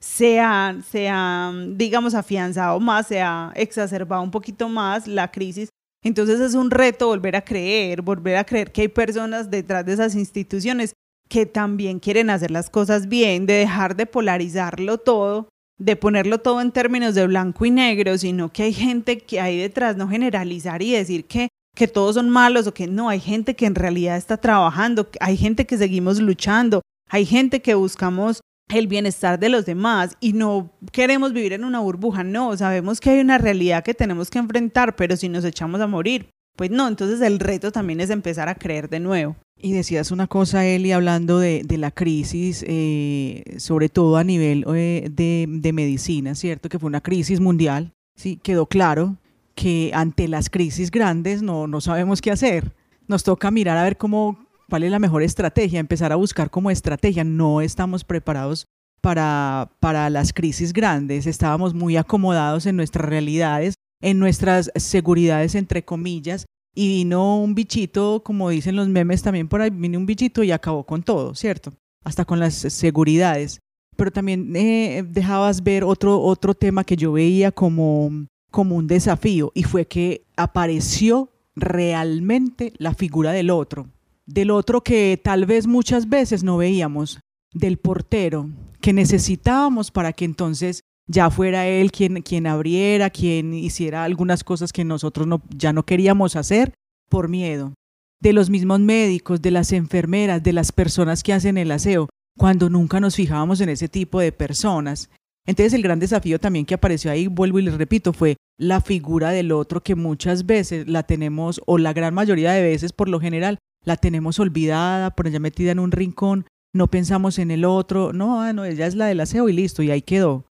Se 0.00 0.40
ha, 0.40 0.76
se 0.90 1.08
ha, 1.08 1.52
digamos, 1.70 2.14
afianzado 2.14 2.78
más, 2.80 3.06
se 3.06 3.22
ha 3.22 3.52
exacerbado 3.54 4.22
un 4.22 4.30
poquito 4.30 4.68
más 4.68 5.06
la 5.06 5.30
crisis. 5.30 5.70
Entonces 6.02 6.38
es 6.40 6.54
un 6.54 6.70
reto 6.70 7.06
volver 7.06 7.34
a 7.36 7.42
creer, 7.42 8.02
volver 8.02 8.36
a 8.36 8.44
creer 8.44 8.70
que 8.70 8.82
hay 8.82 8.88
personas 8.88 9.50
detrás 9.50 9.86
de 9.86 9.94
esas 9.94 10.14
instituciones 10.14 10.92
que 11.28 11.46
también 11.46 11.98
quieren 11.98 12.28
hacer 12.28 12.50
las 12.50 12.68
cosas 12.68 13.08
bien, 13.08 13.46
de 13.46 13.54
dejar 13.54 13.96
de 13.96 14.04
polarizarlo 14.04 14.98
todo, 14.98 15.48
de 15.78 15.96
ponerlo 15.96 16.38
todo 16.38 16.60
en 16.60 16.72
términos 16.72 17.14
de 17.14 17.26
blanco 17.26 17.64
y 17.64 17.70
negro, 17.70 18.16
sino 18.18 18.52
que 18.52 18.64
hay 18.64 18.72
gente 18.72 19.18
que 19.18 19.40
hay 19.40 19.58
detrás, 19.58 19.96
no 19.96 20.08
generalizar 20.08 20.82
y 20.82 20.92
decir 20.92 21.24
que 21.24 21.48
que 21.74 21.88
todos 21.88 22.14
son 22.14 22.30
malos 22.30 22.66
o 22.66 22.74
que 22.74 22.86
no, 22.86 23.08
hay 23.08 23.20
gente 23.20 23.54
que 23.54 23.66
en 23.66 23.74
realidad 23.74 24.16
está 24.16 24.36
trabajando, 24.36 25.08
hay 25.20 25.36
gente 25.36 25.66
que 25.66 25.76
seguimos 25.76 26.20
luchando, 26.20 26.82
hay 27.08 27.26
gente 27.26 27.60
que 27.60 27.74
buscamos 27.74 28.40
el 28.68 28.86
bienestar 28.86 29.38
de 29.38 29.48
los 29.48 29.66
demás 29.66 30.16
y 30.20 30.32
no 30.32 30.70
queremos 30.92 31.32
vivir 31.32 31.52
en 31.52 31.64
una 31.64 31.80
burbuja, 31.80 32.24
no, 32.24 32.56
sabemos 32.56 33.00
que 33.00 33.10
hay 33.10 33.20
una 33.20 33.38
realidad 33.38 33.84
que 33.84 33.94
tenemos 33.94 34.30
que 34.30 34.38
enfrentar, 34.38 34.96
pero 34.96 35.16
si 35.16 35.28
nos 35.28 35.44
echamos 35.44 35.80
a 35.80 35.86
morir, 35.86 36.30
pues 36.56 36.70
no, 36.70 36.86
entonces 36.86 37.20
el 37.20 37.40
reto 37.40 37.72
también 37.72 38.00
es 38.00 38.10
empezar 38.10 38.48
a 38.48 38.54
creer 38.54 38.88
de 38.88 39.00
nuevo. 39.00 39.36
Y 39.60 39.72
decías 39.72 40.10
una 40.10 40.26
cosa, 40.26 40.66
Eli, 40.66 40.92
hablando 40.92 41.38
de, 41.38 41.62
de 41.64 41.78
la 41.78 41.90
crisis, 41.90 42.64
eh, 42.66 43.42
sobre 43.58 43.88
todo 43.88 44.16
a 44.16 44.24
nivel 44.24 44.64
eh, 44.74 45.08
de, 45.10 45.46
de 45.48 45.72
medicina, 45.72 46.34
¿cierto? 46.34 46.68
Que 46.68 46.78
fue 46.78 46.88
una 46.88 47.00
crisis 47.00 47.40
mundial, 47.40 47.92
sí, 48.14 48.38
quedó 48.42 48.66
claro, 48.66 49.16
que 49.54 49.90
ante 49.94 50.28
las 50.28 50.50
crisis 50.50 50.90
grandes 50.90 51.42
no, 51.42 51.66
no 51.66 51.80
sabemos 51.80 52.20
qué 52.20 52.30
hacer. 52.30 52.74
Nos 53.06 53.22
toca 53.22 53.50
mirar 53.50 53.76
a 53.78 53.84
ver 53.84 53.96
cómo, 53.96 54.46
cuál 54.68 54.84
es 54.84 54.90
la 54.90 54.98
mejor 54.98 55.22
estrategia, 55.22 55.80
empezar 55.80 56.12
a 56.12 56.16
buscar 56.16 56.50
como 56.50 56.70
estrategia. 56.70 57.24
No 57.24 57.60
estamos 57.60 58.04
preparados 58.04 58.66
para, 59.00 59.70
para 59.80 60.08
las 60.08 60.32
crisis 60.32 60.72
grandes, 60.72 61.26
estábamos 61.26 61.74
muy 61.74 61.96
acomodados 61.96 62.64
en 62.64 62.76
nuestras 62.76 63.06
realidades, 63.06 63.74
en 64.00 64.18
nuestras 64.18 64.70
seguridades, 64.76 65.54
entre 65.54 65.84
comillas, 65.84 66.46
y 66.74 66.88
vino 66.88 67.38
un 67.38 67.54
bichito, 67.54 68.22
como 68.24 68.48
dicen 68.48 68.76
los 68.76 68.88
memes 68.88 69.22
también 69.22 69.46
por 69.48 69.60
ahí, 69.60 69.70
vino 69.70 69.98
un 69.98 70.06
bichito 70.06 70.42
y 70.42 70.52
acabó 70.52 70.84
con 70.84 71.02
todo, 71.02 71.34
¿cierto? 71.34 71.72
Hasta 72.02 72.24
con 72.24 72.40
las 72.40 72.54
seguridades. 72.54 73.60
Pero 73.96 74.10
también 74.10 74.56
eh, 74.56 75.04
dejabas 75.06 75.62
ver 75.62 75.84
otro, 75.84 76.20
otro 76.20 76.54
tema 76.54 76.82
que 76.82 76.96
yo 76.96 77.12
veía 77.12 77.52
como 77.52 78.10
como 78.54 78.76
un 78.76 78.86
desafío 78.86 79.50
y 79.52 79.64
fue 79.64 79.88
que 79.88 80.26
apareció 80.36 81.28
realmente 81.56 82.72
la 82.78 82.94
figura 82.94 83.32
del 83.32 83.50
otro, 83.50 83.88
del 84.26 84.52
otro 84.52 84.84
que 84.84 85.20
tal 85.22 85.44
vez 85.44 85.66
muchas 85.66 86.08
veces 86.08 86.44
no 86.44 86.56
veíamos, 86.56 87.18
del 87.52 87.78
portero 87.78 88.48
que 88.80 88.92
necesitábamos 88.92 89.90
para 89.90 90.12
que 90.12 90.24
entonces 90.24 90.84
ya 91.08 91.30
fuera 91.30 91.66
él 91.66 91.90
quien, 91.90 92.22
quien 92.22 92.46
abriera, 92.46 93.10
quien 93.10 93.54
hiciera 93.54 94.04
algunas 94.04 94.44
cosas 94.44 94.72
que 94.72 94.84
nosotros 94.84 95.26
no, 95.26 95.42
ya 95.50 95.72
no 95.72 95.84
queríamos 95.84 96.36
hacer 96.36 96.74
por 97.10 97.28
miedo, 97.28 97.74
de 98.20 98.32
los 98.32 98.50
mismos 98.50 98.78
médicos, 98.78 99.42
de 99.42 99.50
las 99.50 99.72
enfermeras, 99.72 100.44
de 100.44 100.52
las 100.52 100.70
personas 100.70 101.24
que 101.24 101.32
hacen 101.32 101.58
el 101.58 101.72
aseo, 101.72 102.08
cuando 102.38 102.70
nunca 102.70 103.00
nos 103.00 103.16
fijábamos 103.16 103.60
en 103.60 103.70
ese 103.70 103.88
tipo 103.88 104.20
de 104.20 104.30
personas. 104.30 105.10
Entonces 105.46 105.74
el 105.74 105.82
gran 105.82 105.98
desafío 105.98 106.38
también 106.38 106.64
que 106.64 106.74
apareció 106.74 107.10
ahí, 107.10 107.26
vuelvo 107.26 107.58
y 107.58 107.62
les 107.62 107.74
repito, 107.74 108.12
fue 108.12 108.36
la 108.58 108.80
figura 108.80 109.30
del 109.30 109.52
otro 109.52 109.82
que 109.82 109.94
muchas 109.94 110.46
veces 110.46 110.88
la 110.88 111.02
tenemos, 111.02 111.60
o 111.66 111.78
la 111.78 111.92
gran 111.92 112.14
mayoría 112.14 112.52
de 112.52 112.62
veces 112.62 112.92
por 112.92 113.08
lo 113.08 113.20
general, 113.20 113.58
la 113.84 113.96
tenemos 113.96 114.38
olvidada, 114.38 115.10
por 115.10 115.26
allá 115.26 115.40
metida 115.40 115.72
en 115.72 115.78
un 115.78 115.92
rincón, 115.92 116.46
no 116.72 116.88
pensamos 116.88 117.38
en 117.38 117.50
el 117.50 117.64
otro, 117.64 118.12
no, 118.12 118.40
ah, 118.40 118.52
no, 118.52 118.64
ella 118.64 118.86
es 118.86 118.94
la 118.94 119.06
del 119.06 119.20
aseo 119.20 119.48
y 119.48 119.52
listo, 119.52 119.82
y 119.82 119.90
ahí 119.90 120.02
quedó. 120.02 120.46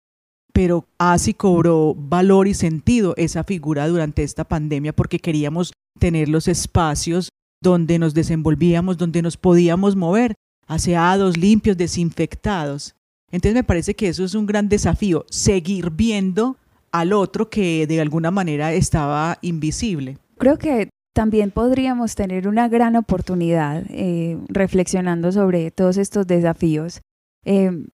Pero 0.54 0.86
así 0.98 1.34
cobró 1.34 1.96
valor 1.96 2.48
y 2.48 2.54
sentido 2.54 3.14
esa 3.16 3.46
figura 3.46 3.88
durante 3.88 4.24
esta 4.24 4.44
pandemia 4.44 4.94
porque 4.94 5.20
queríamos 5.20 5.72
tener 5.98 6.28
los 6.28 6.50
espacios 6.50 7.30
donde 7.64 8.00
nos 8.00 8.14
desenvolvíamos, 8.14 8.98
donde 8.98 9.22
nos 9.22 9.38
podíamos 9.38 9.96
mover, 9.96 10.36
aseados, 10.68 11.38
limpios, 11.38 11.78
desinfectados. 11.78 12.96
Entonces 13.32 13.54
me 13.54 13.64
parece 13.64 13.96
que 13.96 14.08
eso 14.08 14.24
es 14.24 14.36
un 14.36 14.46
gran 14.46 14.70
desafío, 14.70 15.26
seguir 15.30 15.92
viendo 15.92 16.58
al 16.92 17.14
otro 17.14 17.50
que 17.50 17.88
de 17.88 18.02
alguna 18.02 18.32
manera 18.32 18.74
estaba 18.74 19.38
invisible. 19.42 20.18
Creo 20.38 20.58
que 20.58 20.90
también 21.14 21.52
podríamos 21.52 22.16
tener 22.16 22.48
una 22.48 22.68
gran 22.68 22.96
oportunidad 22.96 23.84
eh, 23.90 24.38
reflexionando 24.48 25.32
sobre 25.32 25.72
todos 25.72 25.98
estos 25.98 26.28
desafíos. 26.28 27.02
Eh, 27.46 27.86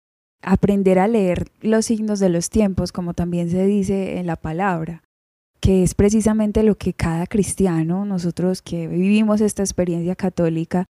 aprender 0.42 1.00
a 1.00 1.08
leer 1.08 1.48
los 1.62 1.86
signos 1.86 2.20
de 2.20 2.30
los 2.30 2.50
tiempos, 2.50 2.92
como 2.92 3.14
también 3.14 3.50
se 3.50 3.66
dice 3.66 4.18
en 4.18 4.28
la 4.28 4.36
palabra, 4.36 5.04
que 5.60 5.84
es 5.84 5.96
precisamente 5.96 6.64
lo 6.64 6.76
que 6.76 6.94
cada 6.94 7.26
cristiano, 7.26 8.06
nosotros 8.06 8.62
que 8.62 8.88
vivimos 8.88 9.42
esta 9.42 9.64
experiencia 9.64 10.16
católica, 10.16 10.86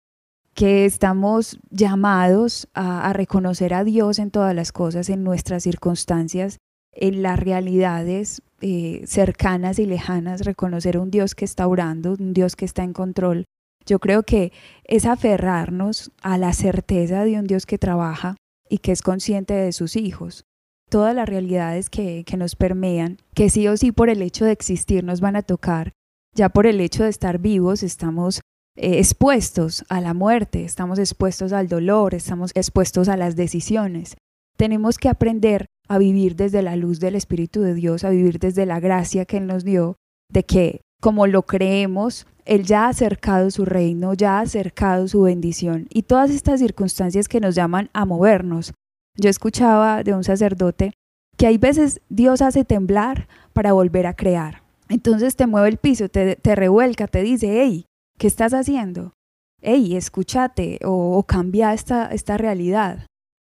que 0.53 0.85
estamos 0.85 1.59
llamados 1.69 2.67
a, 2.73 3.11
reconocer 3.13 3.73
a 3.73 3.83
Dios 3.83 4.19
en 4.19 4.31
todas 4.31 4.55
las 4.55 4.71
cosas, 4.71 5.09
en 5.09 5.23
nuestras 5.23 5.63
circunstancias, 5.63 6.57
en 6.91 7.23
las 7.23 7.39
realidades 7.39 8.41
eh, 8.61 9.01
cercanas 9.05 9.79
y 9.79 9.85
lejanas, 9.85 10.45
reconocer 10.45 10.97
a 10.97 11.01
un 11.01 11.09
Dios 11.09 11.33
que 11.33 11.45
está 11.45 11.67
orando, 11.67 12.15
un 12.19 12.33
Dios 12.33 12.55
que 12.55 12.65
está 12.65 12.83
en 12.83 12.93
control. 12.93 13.45
Yo 13.85 13.99
creo 13.99 14.23
que 14.23 14.53
es 14.85 15.05
aferrarnos 15.05 16.11
a 16.21 16.37
la 16.37 16.53
certeza 16.53 17.25
de 17.25 17.39
un 17.39 17.47
Dios 17.47 17.65
que 17.65 17.79
trabaja 17.79 18.37
y 18.69 18.77
que 18.77 18.91
es 18.91 19.01
consciente 19.01 19.53
de 19.53 19.71
sus 19.71 19.95
hijos. 19.95 20.45
Todas 20.89 21.15
las 21.15 21.27
realidades 21.27 21.89
que, 21.89 22.23
que 22.25 22.37
nos 22.37 22.55
permean, 22.55 23.17
que 23.33 23.49
sí 23.49 23.67
o 23.67 23.75
sí 23.75 23.91
por 23.91 24.09
el 24.09 24.21
hecho 24.21 24.45
de 24.45 24.51
existir 24.51 25.03
nos 25.03 25.19
van 25.19 25.35
a 25.35 25.41
tocar, 25.41 25.91
ya 26.35 26.49
por 26.49 26.67
el 26.67 26.79
hecho 26.79 27.03
de 27.03 27.09
estar 27.09 27.39
vivos 27.39 27.81
estamos 27.83 28.41
eh, 28.75 28.97
expuestos 28.97 29.85
a 29.89 30.01
la 30.01 30.13
muerte, 30.13 30.63
estamos 30.63 30.97
expuestos 30.97 31.53
al 31.53 31.67
dolor, 31.67 32.15
estamos 32.15 32.51
expuestos 32.55 33.07
a 33.07 33.17
las 33.17 33.35
decisiones. 33.35 34.17
Tenemos 34.57 34.97
que 34.97 35.09
aprender 35.09 35.67
a 35.87 35.97
vivir 35.97 36.35
desde 36.35 36.61
la 36.61 36.75
luz 36.75 36.99
del 36.99 37.15
Espíritu 37.15 37.61
de 37.61 37.73
Dios, 37.75 38.03
a 38.03 38.09
vivir 38.09 38.39
desde 38.39 38.65
la 38.65 38.79
gracia 38.79 39.25
que 39.25 39.37
Él 39.37 39.47
nos 39.47 39.63
dio, 39.63 39.97
de 40.31 40.43
que 40.43 40.81
como 41.01 41.27
lo 41.27 41.43
creemos, 41.43 42.25
Él 42.45 42.63
ya 42.63 42.85
ha 42.85 42.89
acercado 42.89 43.51
su 43.51 43.65
reino, 43.65 44.13
ya 44.13 44.39
ha 44.39 44.41
acercado 44.41 45.07
su 45.07 45.21
bendición 45.21 45.87
y 45.89 46.03
todas 46.03 46.31
estas 46.31 46.59
circunstancias 46.59 47.27
que 47.27 47.39
nos 47.39 47.55
llaman 47.55 47.89
a 47.93 48.05
movernos. 48.05 48.73
Yo 49.15 49.29
escuchaba 49.29 50.03
de 50.03 50.13
un 50.13 50.23
sacerdote 50.23 50.93
que 51.37 51.45
hay 51.45 51.57
veces 51.57 52.01
Dios 52.09 52.41
hace 52.41 52.65
temblar 52.65 53.27
para 53.53 53.73
volver 53.73 54.07
a 54.07 54.15
crear. 54.15 54.63
Entonces 54.89 55.35
te 55.35 55.45
mueve 55.45 55.69
el 55.69 55.77
piso, 55.77 56.09
te, 56.09 56.35
te 56.35 56.55
revuelca, 56.55 57.07
te 57.07 57.21
dice, 57.21 57.61
hey, 57.61 57.85
¿qué 58.17 58.27
estás 58.27 58.53
haciendo? 58.53 59.13
Hey, 59.61 59.95
escúchate 59.95 60.79
o, 60.83 61.17
o 61.17 61.23
cambia 61.23 61.73
esta, 61.73 62.07
esta 62.07 62.37
realidad. 62.37 63.07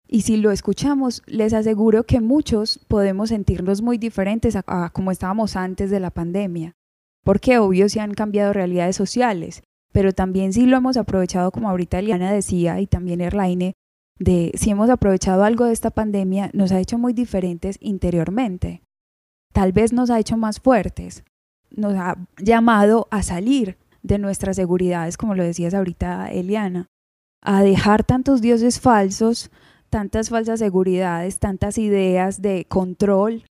Y 0.08 0.22
si 0.22 0.36
lo 0.36 0.52
escuchamos, 0.52 1.22
les 1.26 1.52
aseguro 1.52 2.04
que 2.04 2.20
muchos 2.20 2.78
podemos 2.86 3.30
sentirnos 3.30 3.82
muy 3.82 3.98
diferentes 3.98 4.54
a, 4.54 4.64
a, 4.66 4.90
como 4.90 5.10
estábamos 5.10 5.56
antes 5.56 5.90
de 5.90 6.00
la 6.00 6.10
pandemia. 6.10 6.72
Porque 7.24 7.58
obvio 7.58 7.88
se 7.88 8.00
han 8.00 8.14
cambiado 8.14 8.52
realidades 8.52 8.94
sociales, 8.94 9.64
pero 9.92 10.12
también 10.12 10.52
si 10.52 10.66
lo 10.66 10.76
hemos 10.76 10.96
aprovechado, 10.96 11.50
como 11.50 11.68
ahorita 11.68 11.98
Eliana 11.98 12.30
decía, 12.30 12.80
y 12.80 12.86
también 12.86 13.20
Erlaine, 13.20 13.72
de 14.18 14.52
si 14.54 14.70
hemos 14.70 14.90
aprovechado 14.90 15.42
algo 15.42 15.64
de 15.64 15.72
esta 15.72 15.90
pandemia, 15.90 16.50
nos 16.52 16.70
ha 16.70 16.80
hecho 16.80 16.98
muy 16.98 17.12
diferentes 17.12 17.78
interiormente. 17.80 18.82
Tal 19.52 19.72
vez 19.72 19.92
nos 19.92 20.10
ha 20.10 20.20
hecho 20.20 20.36
más 20.36 20.60
fuertes, 20.60 21.24
nos 21.70 21.94
ha 21.94 22.16
llamado 22.38 23.08
a 23.10 23.22
salir 23.22 23.76
de 24.06 24.18
nuestras 24.18 24.56
seguridades, 24.56 25.16
como 25.16 25.34
lo 25.34 25.42
decías 25.42 25.74
ahorita 25.74 26.30
Eliana, 26.30 26.86
a 27.42 27.62
dejar 27.62 28.04
tantos 28.04 28.40
dioses 28.40 28.80
falsos, 28.80 29.50
tantas 29.90 30.30
falsas 30.30 30.60
seguridades, 30.60 31.38
tantas 31.38 31.76
ideas 31.78 32.40
de 32.40 32.66
control 32.68 33.42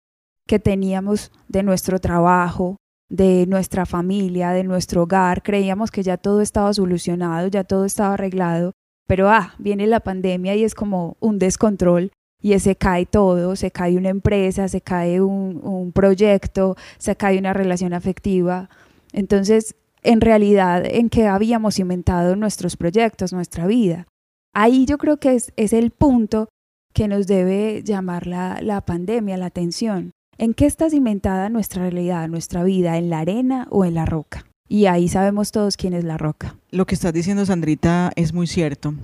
que 0.46 0.58
teníamos 0.58 1.30
de 1.48 1.62
nuestro 1.62 1.98
trabajo, 1.98 2.76
de 3.08 3.46
nuestra 3.46 3.84
familia, 3.84 4.50
de 4.50 4.64
nuestro 4.64 5.02
hogar, 5.02 5.42
creíamos 5.42 5.90
que 5.90 6.02
ya 6.02 6.16
todo 6.16 6.40
estaba 6.40 6.72
solucionado, 6.72 7.48
ya 7.48 7.64
todo 7.64 7.84
estaba 7.84 8.14
arreglado, 8.14 8.72
pero 9.06 9.28
ah, 9.28 9.54
viene 9.58 9.86
la 9.86 10.00
pandemia 10.00 10.56
y 10.56 10.64
es 10.64 10.74
como 10.74 11.16
un 11.20 11.38
descontrol 11.38 12.10
y 12.42 12.58
se 12.58 12.76
cae 12.76 13.06
todo, 13.06 13.56
se 13.56 13.70
cae 13.70 13.96
una 13.96 14.08
empresa, 14.08 14.68
se 14.68 14.80
cae 14.80 15.20
un, 15.20 15.60
un 15.62 15.92
proyecto, 15.92 16.76
se 16.98 17.16
cae 17.16 17.38
una 17.38 17.52
relación 17.52 17.92
afectiva. 17.92 18.68
Entonces, 19.12 19.74
en 20.06 20.20
realidad, 20.20 20.84
¿en 20.86 21.10
qué 21.10 21.26
habíamos 21.26 21.78
inventado 21.78 22.36
nuestros 22.36 22.76
proyectos, 22.76 23.32
nuestra 23.32 23.66
vida? 23.66 24.06
Ahí 24.54 24.86
yo 24.86 24.98
creo 24.98 25.18
que 25.18 25.34
es, 25.34 25.72
el 25.72 25.90
punto 25.90 26.48
que 26.94 27.08
nos 27.08 27.26
debe 27.26 27.82
llamar 27.84 28.26
la, 28.26 28.60
la 28.62 28.80
pandemia, 28.80 29.36
la 29.36 29.46
atención. 29.46 30.12
¿En 30.38 30.54
qué 30.54 30.66
está 30.66 30.88
cimentada 30.90 31.48
nuestra 31.48 31.82
realidad, 31.82 32.28
nuestra 32.28 32.62
vida? 32.62 32.96
¿En 32.96 33.10
la 33.10 33.18
arena 33.18 33.66
o 33.70 33.84
en 33.84 33.94
la 33.94 34.06
roca? 34.06 34.46
Y 34.68 34.86
ahí 34.86 35.08
sabemos 35.08 35.50
todos 35.50 35.76
quién 35.76 35.92
es 35.92 36.04
la 36.04 36.18
roca. 36.18 36.56
Lo 36.70 36.86
que 36.86 36.94
estás 36.94 37.12
diciendo, 37.12 37.44
Sandrita, 37.44 38.12
es 38.16 38.32
muy 38.32 38.46
cierto. 38.46 38.94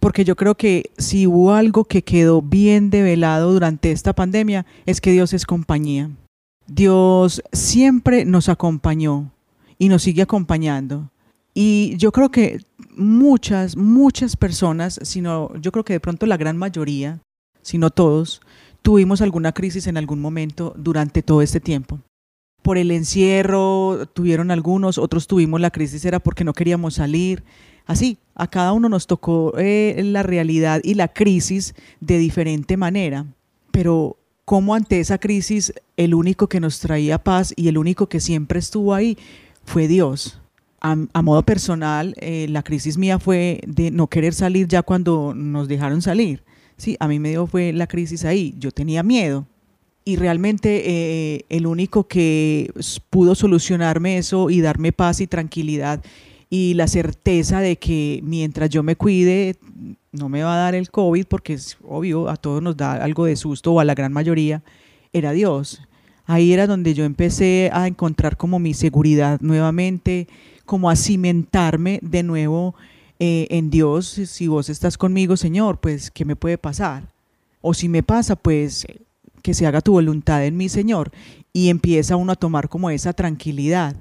Porque 0.00 0.24
yo 0.24 0.36
creo 0.36 0.56
que 0.56 0.90
si 0.96 1.26
hubo 1.26 1.52
algo 1.52 1.84
que 1.84 2.02
quedó 2.02 2.40
bien 2.40 2.90
develado 2.90 3.52
durante 3.52 3.92
esta 3.92 4.14
pandemia, 4.14 4.64
es 4.86 5.00
que 5.00 5.12
Dios 5.12 5.32
es 5.34 5.44
compañía. 5.46 6.10
Dios 6.66 7.42
siempre 7.52 8.24
nos 8.24 8.48
acompañó 8.48 9.32
y 9.78 9.88
nos 9.88 10.02
sigue 10.02 10.22
acompañando. 10.22 11.10
Y 11.54 11.96
yo 11.96 12.12
creo 12.12 12.30
que 12.30 12.60
muchas, 12.96 13.76
muchas 13.76 14.36
personas, 14.36 15.00
sino 15.02 15.54
yo 15.56 15.72
creo 15.72 15.84
que 15.84 15.94
de 15.94 16.00
pronto 16.00 16.26
la 16.26 16.36
gran 16.36 16.56
mayoría, 16.56 17.20
si 17.62 17.78
no 17.78 17.90
todos, 17.90 18.42
tuvimos 18.82 19.22
alguna 19.22 19.52
crisis 19.52 19.86
en 19.86 19.96
algún 19.96 20.20
momento 20.20 20.74
durante 20.76 21.22
todo 21.22 21.40
este 21.42 21.60
tiempo. 21.60 22.00
Por 22.62 22.78
el 22.78 22.90
encierro 22.90 24.06
tuvieron 24.12 24.50
algunos, 24.50 24.98
otros 24.98 25.26
tuvimos 25.26 25.60
la 25.60 25.70
crisis 25.70 26.04
era 26.04 26.18
porque 26.18 26.44
no 26.44 26.52
queríamos 26.52 26.94
salir. 26.94 27.42
Así, 27.86 28.18
a 28.34 28.48
cada 28.48 28.72
uno 28.72 28.88
nos 28.88 29.06
tocó 29.06 29.54
eh, 29.56 30.00
la 30.04 30.22
realidad 30.22 30.80
y 30.84 30.94
la 30.94 31.08
crisis 31.08 31.74
de 32.00 32.18
diferente 32.18 32.76
manera. 32.76 33.24
Pero 33.70 34.18
como 34.44 34.74
ante 34.74 35.00
esa 35.00 35.18
crisis 35.18 35.72
el 35.96 36.14
único 36.14 36.48
que 36.48 36.60
nos 36.60 36.80
traía 36.80 37.22
paz 37.22 37.54
y 37.56 37.68
el 37.68 37.78
único 37.78 38.08
que 38.08 38.20
siempre 38.20 38.58
estuvo 38.58 38.94
ahí 38.94 39.16
fue 39.66 39.88
Dios. 39.88 40.40
A, 40.80 41.22
modo 41.22 41.42
personal, 41.42 42.14
eh, 42.18 42.46
la 42.48 42.62
crisis 42.62 42.96
mía 42.96 43.18
fue 43.18 43.60
de 43.66 43.90
no 43.90 44.06
querer 44.06 44.34
salir 44.34 44.68
ya 44.68 44.82
cuando 44.82 45.34
nos 45.34 45.66
dejaron 45.66 46.00
salir 46.00 46.44
Sí, 46.76 46.96
a 47.00 47.08
mí 47.08 47.18
me 47.18 47.30
dio 47.30 47.46
fue 47.46 47.72
la 47.72 47.86
crisis 47.86 48.24
ahí. 48.24 48.54
Yo 48.58 48.70
tenía 48.70 49.02
miedo. 49.02 49.46
Y 50.04 50.16
realmente 50.16 50.82
eh, 50.84 51.44
el 51.48 51.66
único 51.66 52.06
que 52.06 52.70
pudo 53.10 53.34
solucionarme 53.34 54.18
eso 54.18 54.50
y 54.50 54.60
darme 54.60 54.92
paz 54.92 55.20
y 55.20 55.26
tranquilidad 55.26 56.04
y 56.48 56.74
la 56.74 56.86
certeza 56.86 57.60
de 57.60 57.76
que 57.76 58.20
mientras 58.22 58.70
yo 58.70 58.84
me 58.84 58.94
cuide 58.94 59.56
no 60.12 60.28
me 60.28 60.44
va 60.44 60.54
a 60.54 60.58
dar 60.58 60.74
el 60.76 60.90
COVID, 60.90 61.26
porque 61.26 61.54
es 61.54 61.76
obvio, 61.82 62.28
a 62.28 62.36
todos 62.36 62.62
nos 62.62 62.76
da 62.76 62.92
algo 62.92 63.24
de 63.24 63.34
susto 63.34 63.72
o 63.72 63.80
a 63.80 63.84
la 63.84 63.94
gran 63.94 64.12
mayoría, 64.12 64.62
era 65.12 65.32
Dios. 65.32 65.82
Ahí 66.26 66.52
era 66.52 66.66
donde 66.66 66.94
yo 66.94 67.04
empecé 67.04 67.70
a 67.72 67.86
encontrar 67.86 68.36
como 68.36 68.58
mi 68.58 68.74
seguridad 68.74 69.40
nuevamente, 69.40 70.26
como 70.64 70.90
a 70.90 70.96
cimentarme 70.96 72.00
de 72.02 72.22
nuevo 72.22 72.74
eh, 73.18 73.46
en 73.50 73.70
Dios, 73.70 74.06
si 74.06 74.46
vos 74.46 74.68
estás 74.68 74.98
conmigo, 74.98 75.36
Señor, 75.36 75.78
pues, 75.78 76.10
¿qué 76.10 76.24
me 76.24 76.36
puede 76.36 76.58
pasar? 76.58 77.04
O 77.62 77.72
si 77.72 77.88
me 77.88 78.02
pasa, 78.02 78.36
pues, 78.36 78.86
que 79.42 79.54
se 79.54 79.66
haga 79.66 79.80
tu 79.80 79.92
voluntad 79.92 80.44
en 80.44 80.56
mí, 80.56 80.68
Señor. 80.68 81.12
Y 81.52 81.70
empieza 81.70 82.16
uno 82.16 82.32
a 82.32 82.36
tomar 82.36 82.68
como 82.68 82.90
esa 82.90 83.12
tranquilidad. 83.12 83.96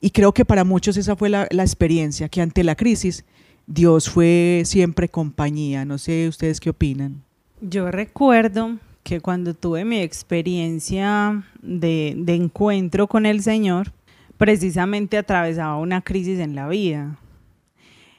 Y 0.00 0.10
creo 0.10 0.32
que 0.32 0.44
para 0.44 0.64
muchos 0.64 0.96
esa 0.96 1.16
fue 1.16 1.28
la, 1.28 1.48
la 1.50 1.62
experiencia, 1.62 2.28
que 2.28 2.42
ante 2.42 2.62
la 2.62 2.76
crisis 2.76 3.24
Dios 3.66 4.10
fue 4.10 4.62
siempre 4.64 5.08
compañía. 5.08 5.84
No 5.84 5.98
sé 5.98 6.28
ustedes 6.28 6.60
qué 6.60 6.70
opinan. 6.70 7.22
Yo 7.60 7.90
recuerdo 7.90 8.78
que 9.08 9.22
cuando 9.22 9.54
tuve 9.54 9.86
mi 9.86 10.00
experiencia 10.00 11.42
de, 11.62 12.12
de, 12.14 12.34
encuentro 12.34 13.06
con 13.06 13.24
el 13.24 13.42
Señor, 13.42 13.90
precisamente 14.36 15.16
atravesaba 15.16 15.78
una 15.78 16.02
crisis 16.02 16.38
en 16.40 16.54
la 16.54 16.68
vida. 16.68 17.18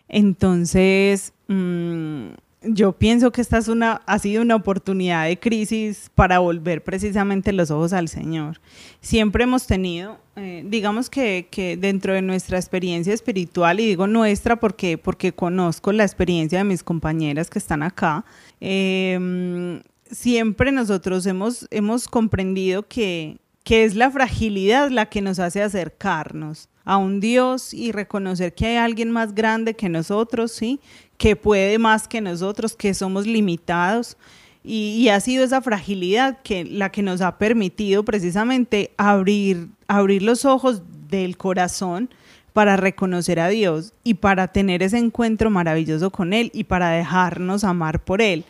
Entonces, 0.08 1.32
mmm, 1.47 2.30
yo 2.63 2.93
pienso 2.93 3.32
que 3.32 3.41
esta 3.41 3.60
es 3.60 3.67
una, 3.67 4.02
ha 4.08 4.17
sido 4.17 4.41
una 4.41 4.56
oportunidad 4.56 5.28
de 5.28 5.38
crisis 5.38 6.10
para 6.15 6.39
volver 6.39 6.84
precisamente 6.84 7.54
los 7.54 7.69
ojos 7.69 7.93
al 7.93 8.08
Señor. 8.08 8.60
Siempre 8.99 9.43
hemos 9.43 9.67
tenido, 9.67 10.17
eh, 10.38 10.63
digamos 10.65 11.12
que, 11.12 11.49
que, 11.52 11.78
dentro 11.78 12.15
de 12.15 12.23
nuestra 12.23 12.58
experiencia 12.58 13.13
espiritual, 13.13 13.80
y 13.80 13.86
digo 13.86 14.08
nuestra 14.08 14.56
porque, 14.56 14.97
porque 14.97 15.34
conozco 15.34 15.91
la 15.91 16.04
experiencia 16.04 16.58
de 16.58 16.63
mis 16.63 16.82
compañeras 16.82 17.52
que 17.52 17.60
están 17.60 17.84
acá, 17.84 18.25
eh, 18.60 19.84
siempre 20.11 20.71
nosotros 20.71 21.25
hemos, 21.25 21.67
hemos 21.71 22.07
comprendido 22.07 22.87
que, 22.87 23.37
que 23.63 23.83
es 23.83 23.95
la 23.95 24.11
fragilidad 24.11 24.89
la 24.89 25.07
que 25.07 25.21
nos 25.21 25.39
hace 25.39 25.61
acercarnos 25.61 26.69
a 26.85 26.97
un 26.97 27.19
Dios 27.19 27.73
y 27.73 27.91
reconocer 27.91 28.53
que 28.53 28.65
hay 28.65 28.77
alguien 28.77 29.11
más 29.11 29.35
grande 29.35 29.75
que 29.75 29.89
nosotros, 29.89 30.51
¿sí? 30.51 30.79
Que 31.17 31.35
puede 31.35 31.77
más 31.77 32.07
que 32.07 32.21
nosotros, 32.21 32.75
que 32.75 32.93
somos 32.93 33.27
limitados. 33.27 34.17
Y, 34.63 34.95
y, 34.97 35.09
ha 35.09 35.19
sido 35.19 35.43
esa 35.43 35.61
fragilidad 35.61 36.39
que 36.41 36.65
la 36.65 36.91
que 36.91 37.01
nos 37.01 37.21
ha 37.21 37.37
permitido 37.37 38.03
precisamente 38.03 38.91
abrir, 38.97 39.69
abrir 39.87 40.21
los 40.21 40.45
ojos 40.45 40.81
del 41.09 41.37
corazón 41.37 42.09
para 42.53 42.75
reconocer 42.75 43.39
a 43.39 43.47
Dios 43.47 43.93
y 44.03 44.15
para 44.15 44.49
tener 44.49 44.83
ese 44.83 44.97
encuentro 44.97 45.49
maravilloso 45.49 46.09
con 46.09 46.33
Él 46.33 46.51
y 46.53 46.65
para 46.65 46.89
dejarnos 46.89 47.63
amar 47.63 48.03
por 48.03 48.21
Él. 48.21 48.43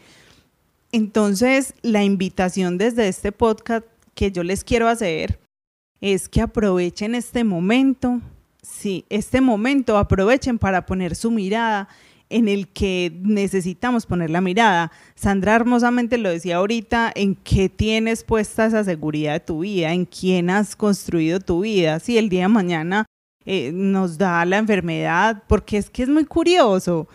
Entonces, 0.92 1.74
la 1.82 2.04
invitación 2.04 2.78
desde 2.78 3.08
este 3.08 3.32
podcast 3.32 3.86
que 4.16 4.32
yo 4.32 4.44
les 4.44 4.64
quiero 4.64 4.88
hacer 4.88 5.40
es 6.02 6.28
que 6.30 6.42
aprovechen 6.42 7.14
este 7.14 7.44
momento, 7.44 8.22
sí, 8.62 9.06
este 9.10 9.42
momento 9.42 9.98
aprovechen 9.98 10.58
para 10.58 10.86
poner 10.86 11.16
su 11.16 11.30
mirada 11.30 11.90
en 12.30 12.48
el 12.48 12.68
que 12.68 13.12
necesitamos 13.22 14.06
poner 14.06 14.30
la 14.30 14.42
mirada. 14.42 14.92
Sandra 15.16 15.56
hermosamente 15.56 16.18
lo 16.18 16.30
decía 16.30 16.58
ahorita, 16.58 17.12
en 17.16 17.36
qué 17.36 17.70
tienes 17.70 18.24
puesta 18.24 18.66
esa 18.66 18.84
seguridad 18.84 19.34
de 19.34 19.40
tu 19.40 19.60
vida, 19.60 19.94
en 19.94 20.06
quién 20.06 20.50
has 20.50 20.76
construido 20.76 21.40
tu 21.40 21.62
vida. 21.62 22.00
Si 22.00 22.18
el 22.18 22.30
día 22.30 22.44
de 22.44 22.50
mañana 22.50 23.06
eh, 23.46 23.72
nos 23.74 24.18
da 24.18 24.46
la 24.46 24.58
enfermedad, 24.58 25.44
porque 25.48 25.78
es 25.78 25.90
que 25.90 26.04
es 26.04 26.10
muy 26.10 26.26
curioso. 26.26 27.08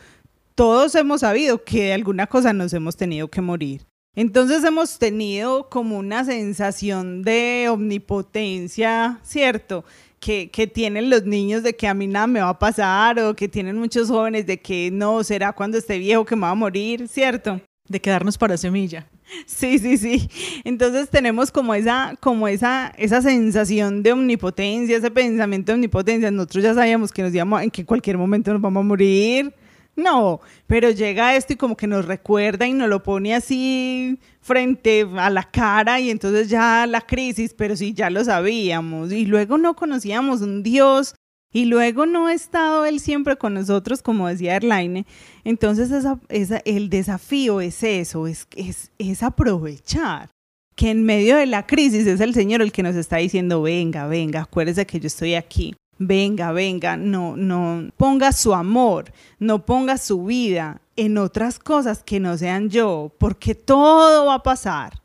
Todos 0.55 0.95
hemos 0.95 1.23
sabido 1.23 1.65
que 1.65 1.87
de 1.87 1.93
alguna 1.95 2.29
cosa 2.29 2.53
nos 2.53 2.73
hemos 2.73 2.97
tenido 2.97 3.29
que 3.29 3.41
morir. 3.41 3.87
Entonces 4.15 4.63
hemos 4.63 5.01
tenido 5.01 5.69
como 5.69 5.99
una 5.99 6.25
sensación 6.25 7.23
de 7.23 7.67
omnipotencia, 7.69 9.19
¿cierto? 9.25 9.85
Que, 10.21 10.51
que, 10.51 10.69
tienen 10.69 11.11
los 11.11 11.25
niños 11.25 11.65
de 11.65 11.75
que 11.75 11.89
a 11.89 11.95
mí 11.95 12.07
nada 12.07 12.29
me 12.29 12.41
va 12.41 12.51
a 12.51 12.59
pasar 12.59 13.19
o 13.19 13.35
que 13.35 13.49
tienen 13.49 13.77
muchos 13.77 14.09
jóvenes 14.09 14.47
de 14.47 14.61
que 14.61 14.91
no, 14.93 15.25
será 15.25 15.53
cuando 15.53 15.77
esté 15.77 15.99
viejo 15.99 16.25
que 16.25 16.37
me 16.37 16.43
va 16.43 16.51
a 16.51 16.55
morir, 16.55 17.09
¿cierto? 17.09 17.61
De 17.89 18.01
quedarnos 18.01 18.39
para 18.39 18.57
semilla. 18.57 19.09
Sí, 19.47 19.79
sí, 19.79 19.99
sí. 19.99 20.29
Entonces 20.63 21.11
tenemos 21.11 21.51
como 21.51 21.75
esa, 21.75 22.15
como 22.21 22.47
esa, 22.47 22.93
esa 22.97 23.21
sensación 23.21 24.03
de 24.03 24.13
omnipotencia, 24.13 24.97
ese 24.97 25.11
pensamiento 25.11 25.73
de 25.73 25.75
omnipotencia. 25.75 26.31
Nosotros 26.31 26.63
ya 26.63 26.75
sabíamos 26.75 27.11
que 27.11 27.23
nos 27.23 27.35
íbamos, 27.35 27.63
en 27.63 27.71
que 27.71 27.85
cualquier 27.85 28.17
momento 28.17 28.53
nos 28.53 28.63
vamos 28.63 28.81
a 28.81 28.87
morir, 28.87 29.53
No, 29.97 30.41
pero 30.67 30.91
llega 30.91 31.37
esto 31.37 31.53
y 31.53 31.57
como 31.57 31.77
que 31.77 31.87
nos 31.87 32.05
recuerda 32.05 32.67
y 32.67 32.73
nos 32.73 32.89
lo 32.89 33.03
pone 33.03 33.35
así 33.35 34.19
frente 34.41 35.07
a 35.17 35.31
la 35.31 35.45
cara 35.45 36.01
y 36.01 36.11
entonces 36.11 36.49
ya 36.49 36.87
la 36.87 37.01
crisis, 37.01 37.55
pero 37.55 37.77
sí, 37.77 37.95
ya 37.95 38.11
lo 38.11 38.25
sabíamos. 38.25 39.13
Y 39.13 39.27
luego 39.27 39.57
no 39.57 39.77
conocíamos 39.77 40.41
un 40.41 40.63
Dios 40.63 41.15
y 41.53 41.67
luego 41.67 42.07
no 42.07 42.27
ha 42.27 42.35
estado 42.35 42.85
Él 42.85 42.99
siempre 42.99 43.37
con 43.37 43.55
nosotros, 43.55 44.03
como 44.03 44.27
decía 44.27 44.57
Erlaine. 44.57 45.07
Entonces 45.45 45.93
esa, 45.93 46.19
el 46.29 46.91
desafío 46.91 47.61
es 47.61 47.83
eso, 47.85 48.27
es, 48.27 48.49
es, 48.57 48.91
es 48.99 49.23
aprovechar 49.23 50.31
que 50.75 50.91
en 50.91 51.05
medio 51.05 51.37
de 51.37 51.47
la 51.47 51.67
crisis 51.67 52.07
es 52.09 52.21
el 52.21 52.35
Señor 52.35 52.63
el 52.63 52.73
que 52.73 52.83
nos 52.83 52.97
está 52.97 53.19
diciendo, 53.19 53.63
venga, 53.63 54.09
venga, 54.09 54.43
acuérdese 54.43 54.87
que 54.87 54.99
yo 54.99 55.07
estoy 55.07 55.35
aquí. 55.35 55.77
Venga, 55.99 56.53
venga, 56.53 56.97
no, 56.97 57.37
no 57.37 57.91
ponga 57.97 58.33
su 58.33 58.53
amor, 58.53 59.13
no 59.39 59.65
ponga 59.65 59.97
su 59.97 60.25
vida 60.25 60.81
en 60.97 61.19
otras 61.19 61.59
cosas 61.59 62.03
que 62.03 62.21
no 62.21 62.37
sean 62.37 62.69
yo, 62.69 63.13
porque 63.19 63.55
todo 63.55 64.27
va 64.27 64.35
a 64.35 64.43
pasar, 64.43 65.01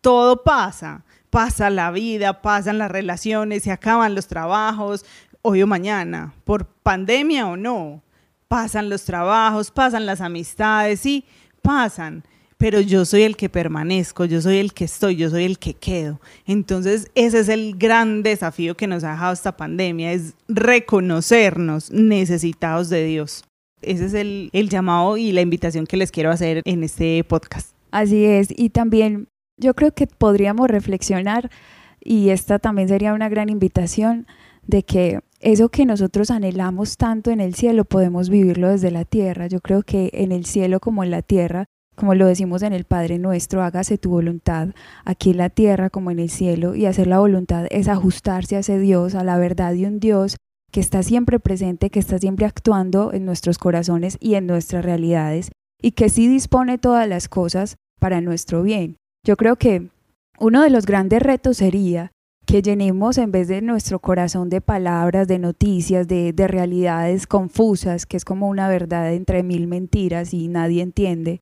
todo 0.00 0.42
pasa, 0.42 1.04
pasa 1.30 1.70
la 1.70 1.90
vida, 1.90 2.42
pasan 2.42 2.78
las 2.78 2.90
relaciones, 2.90 3.62
se 3.62 3.70
acaban 3.70 4.14
los 4.14 4.26
trabajos, 4.26 5.04
hoy 5.42 5.62
o 5.62 5.66
mañana, 5.66 6.34
por 6.44 6.66
pandemia 6.66 7.46
o 7.46 7.56
no, 7.56 8.02
pasan 8.48 8.88
los 8.88 9.04
trabajos, 9.04 9.70
pasan 9.70 10.06
las 10.06 10.20
amistades, 10.20 11.00
sí, 11.00 11.24
pasan 11.62 12.24
pero 12.58 12.80
yo 12.80 13.04
soy 13.04 13.22
el 13.22 13.36
que 13.36 13.48
permanezco, 13.48 14.24
yo 14.24 14.40
soy 14.40 14.58
el 14.58 14.72
que 14.72 14.84
estoy, 14.84 15.16
yo 15.16 15.28
soy 15.30 15.44
el 15.44 15.58
que 15.58 15.74
quedo. 15.74 16.20
Entonces, 16.46 17.10
ese 17.14 17.40
es 17.40 17.48
el 17.48 17.76
gran 17.76 18.22
desafío 18.22 18.76
que 18.76 18.86
nos 18.86 19.04
ha 19.04 19.12
dejado 19.12 19.32
esta 19.32 19.56
pandemia, 19.56 20.12
es 20.12 20.34
reconocernos 20.48 21.90
necesitados 21.90 22.88
de 22.88 23.04
Dios. 23.04 23.44
Ese 23.82 24.06
es 24.06 24.14
el, 24.14 24.50
el 24.52 24.68
llamado 24.70 25.16
y 25.16 25.32
la 25.32 25.42
invitación 25.42 25.86
que 25.86 25.96
les 25.96 26.10
quiero 26.10 26.30
hacer 26.30 26.62
en 26.64 26.82
este 26.82 27.22
podcast. 27.24 27.72
Así 27.90 28.24
es, 28.24 28.48
y 28.56 28.70
también 28.70 29.28
yo 29.58 29.74
creo 29.74 29.92
que 29.92 30.06
podríamos 30.06 30.68
reflexionar, 30.68 31.50
y 32.00 32.30
esta 32.30 32.58
también 32.58 32.88
sería 32.88 33.12
una 33.12 33.28
gran 33.28 33.48
invitación, 33.48 34.26
de 34.66 34.82
que 34.82 35.20
eso 35.40 35.68
que 35.68 35.86
nosotros 35.86 36.30
anhelamos 36.30 36.96
tanto 36.96 37.30
en 37.30 37.40
el 37.40 37.54
cielo 37.54 37.84
podemos 37.84 38.30
vivirlo 38.30 38.68
desde 38.68 38.90
la 38.90 39.04
tierra. 39.04 39.46
Yo 39.46 39.60
creo 39.60 39.82
que 39.82 40.10
en 40.12 40.32
el 40.32 40.44
cielo 40.44 40.80
como 40.80 41.04
en 41.04 41.10
la 41.10 41.22
tierra 41.22 41.66
como 41.96 42.14
lo 42.14 42.26
decimos 42.26 42.62
en 42.62 42.72
el 42.72 42.84
Padre 42.84 43.18
nuestro, 43.18 43.62
hágase 43.62 43.98
tu 43.98 44.10
voluntad 44.10 44.68
aquí 45.04 45.30
en 45.30 45.38
la 45.38 45.50
tierra 45.50 45.90
como 45.90 46.10
en 46.10 46.18
el 46.18 46.30
cielo, 46.30 46.74
y 46.74 46.86
hacer 46.86 47.06
la 47.06 47.18
voluntad 47.18 47.66
es 47.70 47.88
ajustarse 47.88 48.56
a 48.56 48.60
ese 48.60 48.78
Dios, 48.78 49.14
a 49.14 49.24
la 49.24 49.38
verdad 49.38 49.72
de 49.72 49.86
un 49.86 49.98
Dios 49.98 50.36
que 50.70 50.80
está 50.80 51.02
siempre 51.02 51.40
presente, 51.40 51.90
que 51.90 51.98
está 51.98 52.18
siempre 52.18 52.44
actuando 52.46 53.12
en 53.12 53.24
nuestros 53.24 53.58
corazones 53.58 54.18
y 54.20 54.34
en 54.34 54.46
nuestras 54.46 54.84
realidades, 54.84 55.50
y 55.80 55.92
que 55.92 56.08
sí 56.08 56.28
dispone 56.28 56.78
todas 56.78 57.08
las 57.08 57.28
cosas 57.28 57.76
para 57.98 58.20
nuestro 58.20 58.62
bien. 58.62 58.96
Yo 59.24 59.36
creo 59.36 59.56
que 59.56 59.88
uno 60.38 60.62
de 60.62 60.70
los 60.70 60.84
grandes 60.84 61.22
retos 61.22 61.56
sería 61.56 62.12
que 62.44 62.62
llenemos 62.62 63.18
en 63.18 63.32
vez 63.32 63.48
de 63.48 63.60
nuestro 63.62 63.98
corazón 63.98 64.50
de 64.50 64.60
palabras, 64.60 65.26
de 65.26 65.38
noticias, 65.38 66.06
de, 66.06 66.32
de 66.32 66.46
realidades 66.46 67.26
confusas, 67.26 68.06
que 68.06 68.16
es 68.16 68.24
como 68.24 68.48
una 68.48 68.68
verdad 68.68 69.12
entre 69.14 69.42
mil 69.42 69.66
mentiras 69.66 70.32
y 70.32 70.46
nadie 70.48 70.82
entiende, 70.82 71.40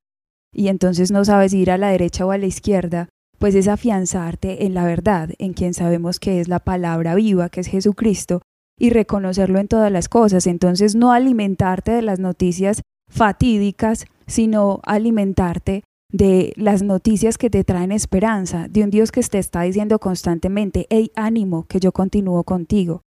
y 0.54 0.68
entonces 0.68 1.10
no 1.10 1.24
sabes 1.24 1.52
ir 1.52 1.70
a 1.70 1.78
la 1.78 1.88
derecha 1.88 2.24
o 2.24 2.30
a 2.30 2.38
la 2.38 2.46
izquierda, 2.46 3.08
pues 3.38 3.54
es 3.54 3.68
afianzarte 3.68 4.64
en 4.64 4.74
la 4.74 4.84
verdad, 4.84 5.30
en 5.38 5.52
quien 5.52 5.74
sabemos 5.74 6.18
que 6.20 6.40
es 6.40 6.48
la 6.48 6.60
palabra 6.60 7.14
viva, 7.14 7.48
que 7.48 7.60
es 7.60 7.66
Jesucristo, 7.66 8.40
y 8.78 8.90
reconocerlo 8.90 9.58
en 9.58 9.68
todas 9.68 9.92
las 9.92 10.08
cosas. 10.08 10.46
Entonces 10.46 10.94
no 10.94 11.12
alimentarte 11.12 11.92
de 11.92 12.02
las 12.02 12.20
noticias 12.20 12.82
fatídicas, 13.10 14.06
sino 14.26 14.80
alimentarte 14.84 15.84
de 16.12 16.52
las 16.56 16.82
noticias 16.82 17.38
que 17.38 17.50
te 17.50 17.64
traen 17.64 17.92
esperanza, 17.92 18.68
de 18.68 18.84
un 18.84 18.90
Dios 18.90 19.10
que 19.10 19.20
te 19.22 19.38
está 19.38 19.62
diciendo 19.62 19.98
constantemente, 19.98 20.86
hey, 20.88 21.10
ánimo, 21.16 21.66
que 21.66 21.80
yo 21.80 21.92
continúo 21.92 22.44
contigo, 22.44 23.02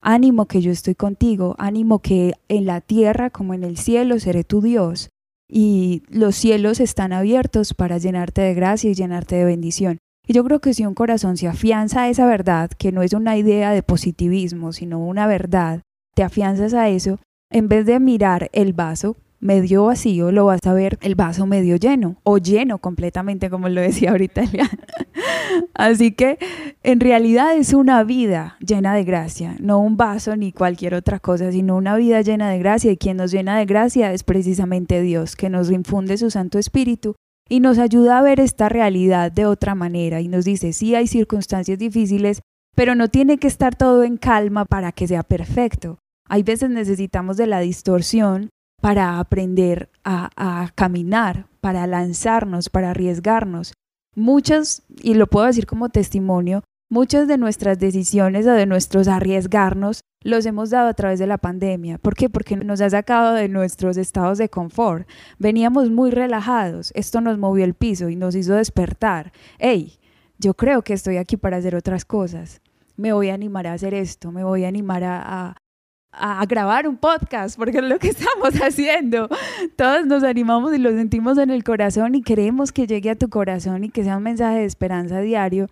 ánimo 0.00 0.46
que 0.46 0.60
yo 0.60 0.70
estoy 0.70 0.94
contigo, 0.94 1.56
ánimo 1.58 1.98
que 1.98 2.34
en 2.48 2.66
la 2.66 2.80
tierra 2.80 3.30
como 3.30 3.54
en 3.54 3.64
el 3.64 3.78
cielo 3.78 4.18
seré 4.20 4.44
tu 4.44 4.62
Dios, 4.62 5.10
y 5.54 6.02
los 6.08 6.34
cielos 6.34 6.80
están 6.80 7.12
abiertos 7.12 7.74
para 7.74 7.98
llenarte 7.98 8.40
de 8.40 8.54
gracia 8.54 8.90
y 8.90 8.94
llenarte 8.94 9.36
de 9.36 9.44
bendición. 9.44 9.98
Y 10.26 10.32
yo 10.32 10.44
creo 10.44 10.60
que 10.60 10.72
si 10.72 10.86
un 10.86 10.94
corazón 10.94 11.36
se 11.36 11.46
afianza 11.46 12.04
a 12.04 12.08
esa 12.08 12.24
verdad, 12.24 12.70
que 12.70 12.90
no 12.90 13.02
es 13.02 13.12
una 13.12 13.36
idea 13.36 13.70
de 13.70 13.82
positivismo, 13.82 14.72
sino 14.72 14.98
una 14.98 15.26
verdad, 15.26 15.82
te 16.14 16.22
afianzas 16.22 16.72
a 16.72 16.88
eso, 16.88 17.18
en 17.50 17.68
vez 17.68 17.84
de 17.84 18.00
mirar 18.00 18.48
el 18.54 18.72
vaso 18.72 19.16
medio 19.42 19.86
vacío, 19.86 20.30
lo 20.30 20.46
vas 20.46 20.60
a 20.64 20.72
ver 20.72 20.98
el 21.02 21.16
vaso 21.16 21.46
medio 21.46 21.76
lleno 21.76 22.16
o 22.22 22.38
lleno 22.38 22.78
completamente, 22.78 23.50
como 23.50 23.68
lo 23.68 23.80
decía 23.80 24.12
ahorita 24.12 24.42
Así 25.74 26.12
que 26.12 26.38
en 26.82 27.00
realidad 27.00 27.56
es 27.56 27.74
una 27.74 28.04
vida 28.04 28.56
llena 28.60 28.94
de 28.94 29.04
gracia, 29.04 29.56
no 29.58 29.80
un 29.80 29.96
vaso 29.96 30.36
ni 30.36 30.52
cualquier 30.52 30.94
otra 30.94 31.18
cosa, 31.18 31.50
sino 31.50 31.76
una 31.76 31.96
vida 31.96 32.22
llena 32.22 32.50
de 32.50 32.58
gracia 32.58 32.92
y 32.92 32.96
quien 32.96 33.16
nos 33.16 33.32
llena 33.32 33.58
de 33.58 33.66
gracia 33.66 34.12
es 34.12 34.22
precisamente 34.22 35.02
Dios, 35.02 35.34
que 35.34 35.50
nos 35.50 35.70
infunde 35.70 36.16
su 36.16 36.30
Santo 36.30 36.58
Espíritu 36.58 37.16
y 37.48 37.60
nos 37.60 37.78
ayuda 37.78 38.18
a 38.18 38.22
ver 38.22 38.38
esta 38.38 38.68
realidad 38.68 39.32
de 39.32 39.46
otra 39.46 39.74
manera 39.74 40.20
y 40.20 40.28
nos 40.28 40.44
dice, 40.44 40.72
sí 40.72 40.94
hay 40.94 41.08
circunstancias 41.08 41.78
difíciles, 41.78 42.40
pero 42.76 42.94
no 42.94 43.08
tiene 43.08 43.38
que 43.38 43.48
estar 43.48 43.74
todo 43.74 44.04
en 44.04 44.16
calma 44.16 44.64
para 44.64 44.92
que 44.92 45.08
sea 45.08 45.24
perfecto. 45.24 45.98
Hay 46.28 46.44
veces 46.44 46.70
necesitamos 46.70 47.36
de 47.36 47.48
la 47.48 47.60
distorsión 47.60 48.50
para 48.82 49.20
aprender 49.20 49.88
a, 50.02 50.68
caminar, 50.74 51.46
para 51.60 51.86
lanzarnos, 51.86 52.68
para 52.68 52.90
arriesgarnos. 52.90 53.74
Muchas, 54.16 54.82
y 55.00 55.14
lo 55.14 55.28
puedo 55.28 55.46
decir 55.46 55.66
como 55.66 55.88
testimonio, 55.88 56.64
muchas 56.90 57.28
de 57.28 57.38
nuestras 57.38 57.78
decisiones 57.78 58.44
o 58.44 58.50
de 58.50 58.66
nuestros 58.66 59.06
arriesgarnos 59.06 60.00
los 60.24 60.46
hemos 60.46 60.70
dado 60.70 60.88
a 60.88 60.94
través 60.94 61.20
de 61.20 61.28
la 61.28 61.38
pandemia. 61.38 61.98
¿Por 61.98 62.16
qué? 62.16 62.28
Porque 62.28 62.56
nos 62.56 62.80
ha 62.80 62.90
sacado 62.90 63.34
de 63.34 63.48
nuestros 63.48 63.96
estados 63.96 64.38
de 64.38 64.48
confort. 64.48 65.08
Veníamos 65.38 65.88
muy 65.92 66.10
relajados, 66.10 66.90
esto 66.96 67.20
nos 67.20 67.38
movió 67.38 67.64
el 67.64 67.74
piso 67.74 68.08
y 68.08 68.16
nos 68.16 68.34
hizo 68.34 68.54
despertar. 68.54 69.32
¡Hey! 69.60 70.00
Yo 70.38 70.54
creo 70.54 70.82
que 70.82 70.94
estoy 70.94 71.18
aquí 71.18 71.36
para 71.36 71.58
hacer 71.58 71.76
otras 71.76 72.04
cosas. 72.04 72.60
Me 72.96 73.12
voy 73.12 73.28
a 73.28 73.34
animar 73.34 73.68
a 73.68 73.74
hacer 73.74 73.94
esto, 73.94 74.32
me 74.32 74.42
voy 74.42 74.64
a 74.64 74.68
animar 74.68 75.04
a, 75.04 75.56
a 76.12 76.44
grabar 76.46 76.86
un 76.86 76.96
podcast, 76.96 77.56
porque 77.56 77.78
es 77.78 77.84
lo 77.84 77.98
que 77.98 78.08
estamos 78.10 78.54
haciendo. 78.62 79.28
Todos 79.76 80.06
nos 80.06 80.22
animamos 80.22 80.74
y 80.74 80.78
lo 80.78 80.90
sentimos 80.90 81.38
en 81.38 81.50
el 81.50 81.64
corazón 81.64 82.14
y 82.14 82.22
queremos 82.22 82.72
que 82.72 82.86
llegue 82.86 83.10
a 83.10 83.16
tu 83.16 83.28
corazón 83.28 83.84
y 83.84 83.88
que 83.88 84.04
sea 84.04 84.18
un 84.18 84.22
mensaje 84.22 84.58
de 84.58 84.64
esperanza 84.66 85.20
diario. 85.20 85.68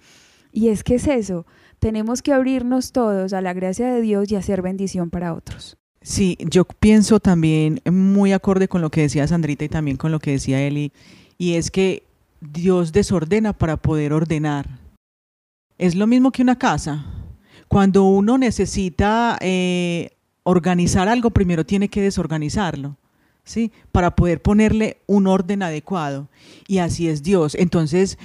Y 0.53 0.69
es 0.69 0.83
que 0.83 0.97
es 0.97 1.07
eso, 1.07 1.47
tenemos 1.79 2.23
que 2.23 2.33
abrirnos 2.33 2.93
todos 2.93 3.33
a 3.33 3.41
la 3.41 3.53
gracia 3.53 3.89
de 3.89 4.01
Dios 4.01 4.31
y 4.33 4.37
hacer 4.37 4.63
bendición 4.63 5.11
para 5.11 5.35
otros. 5.35 5.77
Sí, 6.03 6.37
yo 6.41 6.65
pienso 6.65 7.21
también 7.21 7.81
muy 7.91 8.33
acorde 8.33 8.69
con 8.69 8.81
lo 8.81 8.91
que 8.91 9.03
decía 9.03 9.27
Sandrita 9.27 9.65
y 9.65 9.69
también 9.69 9.97
con 9.97 10.11
lo 10.11 10.19
que 10.19 10.33
decía 10.33 10.61
Eli, 10.61 10.93
y 11.37 11.55
es 11.55 11.71
que 11.71 12.05
Dios 12.41 12.93
desordena 12.93 13.53
para 13.53 13.77
poder 13.77 14.13
ordenar. 14.13 14.81
Es 15.79 15.95
lo 15.95 16.07
mismo 16.07 16.33
que 16.33 16.43
una 16.43 16.59
casa. 16.59 17.07
Cuando 17.69 18.05
uno 18.05 18.39
necesita 18.39 19.39
eh, 19.41 20.11
organizar 20.51 21.09
algo, 21.09 21.31
primero 21.31 21.65
tiene 21.65 21.89
que 21.89 22.03
desorganizarlo, 22.03 22.97
¿sí? 23.45 23.73
Para 23.93 24.15
poder 24.15 24.43
ponerle 24.43 24.99
un 25.07 25.27
orden 25.27 25.63
adecuado. 25.63 26.29
Y 26.67 26.79
así 26.79 27.09
es 27.09 27.23
Dios. 27.23 27.55
Entonces, 27.55 28.19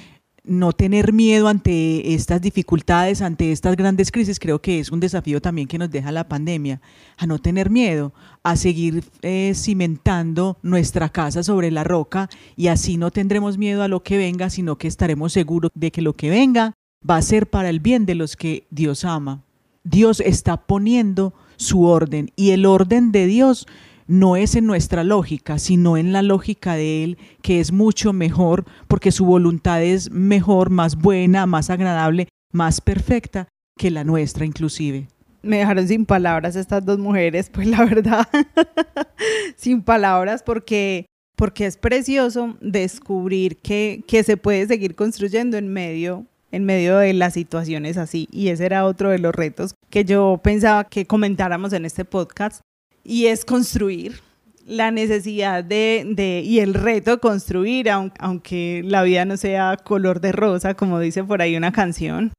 no 0.48 0.74
tener 0.74 1.12
miedo 1.12 1.48
ante 1.48 2.14
estas 2.14 2.42
dificultades, 2.42 3.22
ante 3.22 3.52
estas 3.52 3.76
grandes 3.76 4.12
crisis, 4.12 4.40
creo 4.40 4.62
que 4.62 4.80
es 4.80 4.92
un 4.92 5.00
desafío 5.00 5.42
también 5.42 5.68
que 5.68 5.78
nos 5.78 5.90
deja 5.90 6.12
la 6.12 6.28
pandemia, 6.28 6.82
a 7.18 7.26
no 7.26 7.40
tener 7.40 7.70
miedo, 7.70 8.14
a 8.44 8.56
seguir 8.56 9.04
eh, 9.22 9.54
cimentando 9.56 10.58
nuestra 10.62 11.10
casa 11.10 11.44
sobre 11.44 11.72
la 11.72 11.84
roca 11.84 12.30
y 12.56 12.68
así 12.68 12.98
no 12.98 13.12
tendremos 13.12 13.58
miedo 13.58 13.84
a 13.84 13.88
lo 13.88 14.04
que 14.04 14.18
venga, 14.18 14.50
sino 14.50 14.78
que 14.78 14.88
estaremos 14.88 15.34
seguros 15.34 15.72
de 15.74 15.92
que 15.92 16.02
lo 16.02 16.14
que 16.14 16.30
venga 16.30 16.74
va 17.08 17.18
a 17.18 17.22
ser 17.22 17.48
para 17.48 17.70
el 17.70 17.80
bien 17.80 18.06
de 18.06 18.16
los 18.16 18.36
que 18.36 18.66
Dios 18.70 19.04
ama. 19.06 19.42
Dios 19.84 20.20
está 20.20 20.58
poniendo 20.58 21.34
su 21.58 21.84
orden. 21.84 22.32
Y 22.36 22.52
el 22.52 22.66
orden 22.66 23.12
de 23.12 23.26
Dios 23.26 23.68
no 24.08 24.36
es 24.36 24.56
en 24.56 24.66
nuestra 24.66 25.04
lógica, 25.04 25.58
sino 25.60 25.98
en 25.98 26.14
la 26.14 26.22
lógica 26.22 26.76
de 26.76 27.04
Él, 27.04 27.18
que 27.42 27.60
es 27.60 27.72
mucho 27.72 28.14
mejor, 28.14 28.66
porque 28.88 29.12
su 29.12 29.26
voluntad 29.26 29.82
es 29.84 30.12
mejor, 30.12 30.70
más 30.70 30.96
buena, 30.96 31.46
más 31.46 31.70
agradable, 31.70 32.28
más 32.52 32.82
perfecta 32.82 33.48
que 33.78 33.92
la 33.92 34.04
nuestra 34.04 34.46
inclusive. 34.46 35.08
Me 35.42 35.58
dejaron 35.58 35.88
sin 35.88 36.06
palabras 36.06 36.56
estas 36.56 36.86
dos 36.86 36.98
mujeres, 36.98 37.50
pues 37.52 37.68
la 37.68 37.86
verdad, 37.86 38.28
sin 39.56 39.82
palabras, 39.82 40.42
porque, 40.44 41.06
porque 41.36 41.66
es 41.66 41.78
precioso 41.78 42.58
descubrir 42.62 43.58
que, 43.58 44.04
que 44.08 44.24
se 44.24 44.38
puede 44.38 44.66
seguir 44.68 44.96
construyendo 44.96 45.58
en 45.58 45.72
medio 45.72 46.26
en 46.56 46.64
medio 46.64 46.98
de 46.98 47.14
las 47.14 47.34
situaciones 47.34 47.98
así. 47.98 48.30
Y 48.32 48.48
ese 48.48 48.66
era 48.66 48.86
otro 48.86 49.10
de 49.10 49.20
los 49.20 49.36
retos 49.36 49.76
que 49.90 50.06
yo 50.06 50.40
pensaba 50.42 50.86
que 50.86 51.06
comentáramos 51.06 51.74
en 51.74 51.84
este 51.84 52.06
podcast. 52.06 52.62
Y 53.04 53.26
es 53.28 53.44
construir, 53.44 54.22
la 54.66 54.90
necesidad 54.90 55.64
de, 55.64 56.06
de, 56.16 56.42
y 56.44 56.60
el 56.60 56.74
reto 56.74 57.12
de 57.12 57.20
construir, 57.20 57.90
aunque 57.90 58.82
la 58.84 59.04
vida 59.04 59.26
no 59.26 59.38
sea 59.38 59.78
color 59.78 60.22
de 60.22 60.32
rosa, 60.32 60.74
como 60.74 61.00
dice 61.00 61.24
por 61.24 61.42
ahí 61.42 61.56
una 61.56 61.72
canción, 61.72 62.32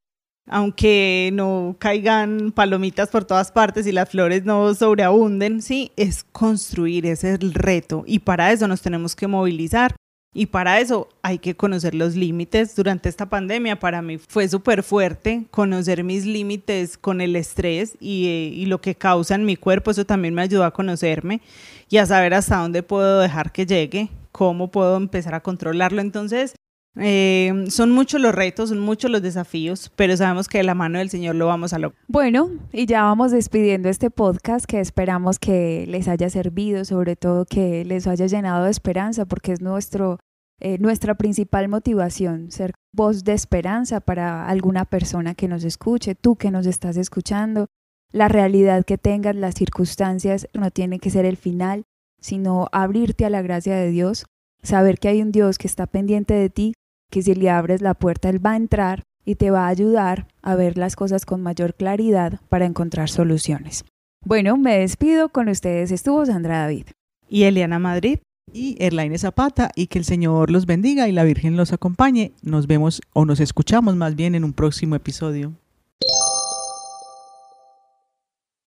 aunque 0.49 1.31
no 1.33 1.77
caigan 1.79 2.53
palomitas 2.53 3.11
por 3.11 3.25
todas 3.25 3.53
partes 3.53 3.87
y 3.87 3.93
las 3.93 4.09
flores 4.09 4.45
no 4.45 4.75
sobreabunden, 4.75 5.63
sí, 5.63 5.93
es 5.97 6.25
construir, 6.25 7.07
ese 7.07 7.35
es 7.35 7.41
el 7.41 7.55
reto. 7.55 8.03
Y 8.07 8.21
para 8.21 8.51
eso 8.53 8.67
nos 8.67 8.83
tenemos 8.83 9.15
que 9.15 9.27
movilizar. 9.27 9.95
Y 10.39 10.47
para 10.47 10.81
eso 10.81 11.09
hay 11.23 11.39
que 11.39 11.57
conocer 11.57 11.95
los 11.95 12.15
límites. 12.15 12.77
Durante 12.77 13.09
esta 13.09 13.31
pandemia 13.31 13.79
para 13.79 14.03
mí 14.03 14.19
fue 14.19 14.47
súper 14.49 14.83
fuerte 14.83 15.47
conocer 15.51 16.05
mis 16.05 16.27
límites 16.27 16.99
con 16.99 17.23
el 17.23 17.37
estrés 17.37 17.97
y, 18.01 18.27
eh, 18.27 18.51
y, 18.55 18.67
lo 18.67 18.83
que 18.83 18.95
causa 18.95 19.35
en 19.35 19.47
mi 19.47 19.57
cuerpo. 19.57 19.91
Eso 19.91 20.05
también 20.05 20.35
me 20.35 20.43
ayudó 20.43 20.65
a 20.65 20.73
conocerme 20.73 21.41
y 21.89 21.97
a 21.97 22.05
saber 22.05 22.35
hasta 22.35 22.59
dónde 22.59 22.83
puedo 22.83 23.21
dejar 23.21 23.51
que 23.51 23.65
llegue, 23.65 24.11
cómo 24.31 24.71
puedo 24.71 24.99
empezar 24.99 25.35
a 25.35 25.41
controlarlo. 25.41 26.03
Entonces, 26.03 26.55
eh, 26.99 27.67
son 27.69 27.91
muchos 27.91 28.21
los 28.21 28.35
retos, 28.35 28.71
son 28.71 28.79
muchos 28.79 29.11
los 29.11 29.21
desafíos, 29.21 29.93
pero 29.97 30.17
sabemos 30.17 30.49
que 30.49 30.59
de 30.59 30.65
la 30.65 30.75
mano 30.75 30.99
del 30.99 31.11
Señor 31.11 31.35
lo 31.35 31.47
vamos 31.47 31.73
a 31.73 31.79
lograr. 31.79 32.01
Bueno, 32.09 32.51
y 32.73 32.87
ya 32.87 33.03
vamos 33.03 33.33
despidiendo 33.33 33.89
este 33.89 34.11
podcast 34.11 34.65
que 34.65 34.81
esperamos 34.81 35.39
que 35.39 35.85
les 35.89 36.09
haya 36.09 36.31
servido, 36.31 36.85
sobre 36.85 37.15
todo 37.17 37.45
que 37.45 37.85
les 37.85 38.07
haya 38.07 38.27
llenado 38.27 38.65
de 38.65 38.71
esperanza, 38.71 39.27
porque 39.27 39.53
es 39.53 39.61
nuestro, 39.61 40.19
eh, 40.61 40.79
nuestra 40.79 41.15
principal 41.15 41.69
motivación, 41.69 42.51
ser 42.51 42.73
voz 42.93 43.25
de 43.25 43.35
esperanza 43.35 44.01
para 44.01 44.49
alguna 44.49 44.85
persona 44.85 45.35
que 45.35 45.49
nos 45.49 45.65
escuche, 45.65 46.15
tú 46.15 46.37
que 46.37 46.51
nos 46.51 46.67
estás 46.67 46.97
escuchando. 46.97 47.67
La 48.13 48.29
realidad 48.29 48.85
que 48.85 48.99
tengas, 48.99 49.37
las 49.37 49.55
circunstancias, 49.55 50.49
no 50.55 50.71
tiene 50.71 50.99
que 50.99 51.11
ser 51.11 51.25
el 51.25 51.37
final, 51.37 51.85
sino 52.21 52.69
abrirte 52.73 53.25
a 53.27 53.31
la 53.31 53.43
gracia 53.43 53.77
de 53.77 53.91
Dios, 53.91 54.27
saber 54.63 54.99
que 54.99 55.09
hay 55.09 55.23
un 55.23 55.33
Dios 55.33 55.59
que 55.59 55.67
está 55.67 55.87
pendiente 55.87 56.35
de 56.35 56.49
ti, 56.49 56.75
que 57.11 57.23
si 57.23 57.35
le 57.35 57.51
abres 57.51 57.83
la 57.83 57.95
puerta 57.95 58.29
Él 58.29 58.45
va 58.45 58.53
a 58.53 58.57
entrar 58.57 59.03
y 59.25 59.35
te 59.35 59.51
va 59.51 59.67
a 59.67 59.69
ayudar 59.69 60.29
a 60.41 60.55
ver 60.55 60.79
las 60.79 60.97
cosas 60.97 61.27
con 61.27 61.43
mayor 61.43 61.75
claridad 61.75 62.41
para 62.49 62.65
encontrar 62.65 63.11
soluciones. 63.11 63.85
Bueno, 64.25 64.57
me 64.57 64.79
despido. 64.79 65.29
Con 65.29 65.49
ustedes 65.49 65.91
estuvo 65.93 66.25
Sandra 66.25 66.61
David. 66.61 66.87
Y 67.29 67.43
Eliana 67.43 67.79
Madrid. 67.79 68.19
Y 68.53 68.77
Erlaine 68.79 69.19
Zapata. 69.19 69.71
Y 69.75 69.89
que 69.89 69.99
el 69.99 70.05
Señor 70.05 70.51
los 70.51 70.67
bendiga 70.67 71.09
y 71.09 71.13
la 71.13 71.25
Virgen 71.25 71.57
los 71.57 71.73
acompañe. 71.73 72.33
Nos 72.43 72.67
vemos 72.67 73.01
o 73.13 73.25
nos 73.25 73.41
escuchamos 73.41 73.97
más 73.97 74.15
bien 74.15 74.35
en 74.35 74.45
un 74.45 74.53
próximo 74.53 74.95
episodio. 74.95 75.55